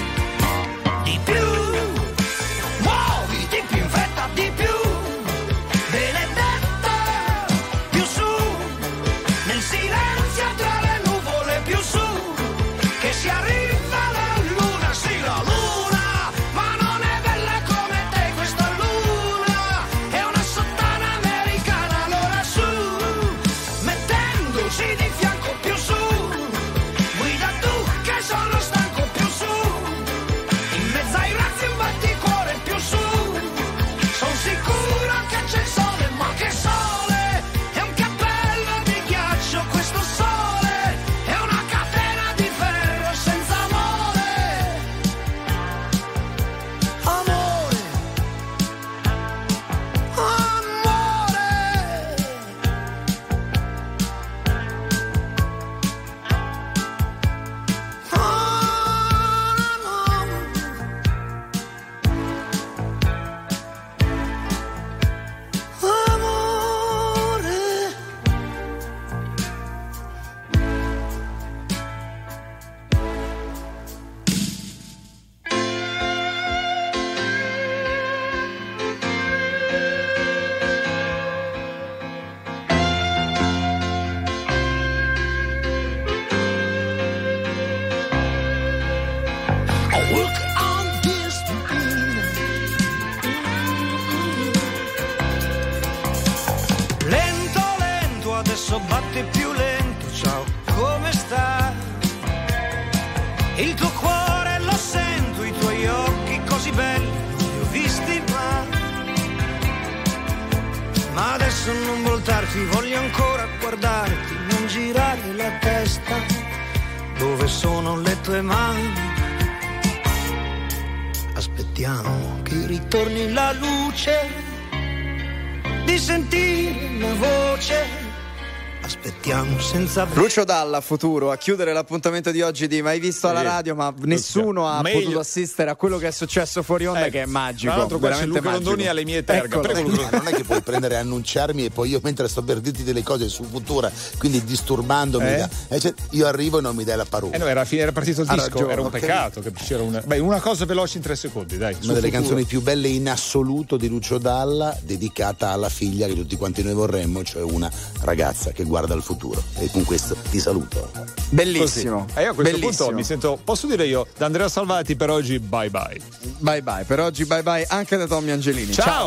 Senza 129.70 130.08
Lucio 130.14 130.44
Dalla, 130.46 130.80
futuro, 130.82 131.30
a 131.30 131.36
chiudere 131.38 131.74
l'appuntamento 131.74 132.32
di 132.32 132.42
oggi 132.42 132.68
di 132.68 132.82
Mai 132.82 133.00
visto 133.00 133.28
alla 133.28 133.42
radio, 133.42 133.76
ma 133.76 133.94
nessuno 134.04 134.66
ha 134.68 134.82
Meglio- 134.82 135.00
potuto 135.00 135.20
assistere 135.20 135.70
a 135.70 135.76
quello 135.76 135.98
che 135.98 136.08
è 136.08 136.12
successo 136.12 136.64
fuori 136.64 136.86
onda, 136.88 137.02
Ecco. 137.02 137.12
che 137.12 137.22
è 137.24 137.26
magico. 137.26 137.72
Tra 137.72 137.78
l'altro 137.80 138.00
qua 138.00 138.10
c'è 138.12 138.26
Luca 138.26 138.42
magico. 138.42 138.64
Londoni 138.64 138.88
alle 138.88 139.04
mie 139.04 139.24
terga. 139.26 139.60
Prego, 139.60 139.90
non 139.90 140.28
è 140.28 140.32
che 140.34 140.44
puoi 140.46 140.62
prendere 140.62 140.96
e 140.96 140.98
annunciarmi 141.00 141.66
e 141.66 141.70
poi 141.70 141.90
io 141.90 142.00
mentre 142.02 142.28
sto 142.30 142.42
per 142.44 142.60
dirti 142.62 142.84
delle 142.84 143.04
cose 143.04 143.28
su 143.28 143.44
Futura, 143.44 143.92
quindi 144.18 144.42
disturbandomi, 144.44 145.28
Eh? 145.34 145.38
da- 145.38 145.50
eh, 145.68 145.80
cioè, 145.80 145.94
io 146.12 146.26
arrivo 146.28 146.60
e 146.60 146.62
non 146.62 146.76
mi 146.76 146.84
dai 146.86 146.96
la 146.98 147.06
parola. 147.06 147.36
Eh 147.36 147.38
no, 147.38 147.46
era, 147.46 147.66
era 147.70 147.92
partito 147.92 148.22
il 148.22 148.28
disco, 148.28 148.42
ragione, 148.42 148.72
era 148.72 148.82
un 148.82 148.88
ho 148.88 148.90
peccato 148.92 149.42
che 149.42 149.52
c'era 149.52 149.84
una. 149.84 150.02
Beh, 150.04 150.20
una 150.20 150.40
cosa 150.40 150.66
veloce 150.66 150.98
in 150.98 151.04
tre 151.04 151.16
secondi, 151.18 151.58
dai. 151.58 151.74
Una 151.84 151.94
delle 151.94 152.08
Futuro. 152.08 152.12
canzoni 152.22 152.44
più 152.46 152.62
belle 152.62 152.88
in 152.88 153.10
assoluto 153.10 153.76
di 153.78 153.88
Lucio 153.90 154.18
Dalla, 154.18 154.76
dedicata 154.82 155.50
alla 155.50 155.70
figlia 155.70 156.08
che 156.08 156.16
tutti 156.16 156.38
quanti 156.38 156.64
noi 156.64 156.74
vorremmo, 156.74 157.22
cioè 157.24 157.42
una 157.44 157.70
ragazza 158.02 158.52
che 158.52 158.64
guarda 158.64 158.94
al 158.94 159.04
futuro. 159.04 159.44
E 159.60 159.70
con 159.72 159.84
questo 159.86 160.16
ti 160.30 160.40
saluto. 160.40 160.90
Bellissimo. 161.30 162.06
Così. 162.06 162.20
E 162.20 162.24
io 162.24 162.32
a 162.32 162.34
questo 162.34 162.58
Bellissimo. 162.58 162.86
punto 162.86 162.94
mi 162.94 163.04
sento. 163.04 163.40
Posso 163.44 163.66
dire 163.68 163.86
io, 163.86 164.06
da 164.18 164.26
Andrea 164.28 164.48
Salvati 164.50 164.96
per 164.96 165.10
oggi, 165.10 165.40
bye 165.40 165.70
bye. 165.70 166.00
Bye 166.38 166.62
bye. 166.62 166.84
Per 166.86 167.00
oggi 167.00 167.26
bye 167.26 167.42
bye 167.44 167.66
anche 167.68 167.98
da 167.98 168.06
Tommy 168.06 168.30
Angelini. 168.32 168.72
Ciao. 168.74 169.06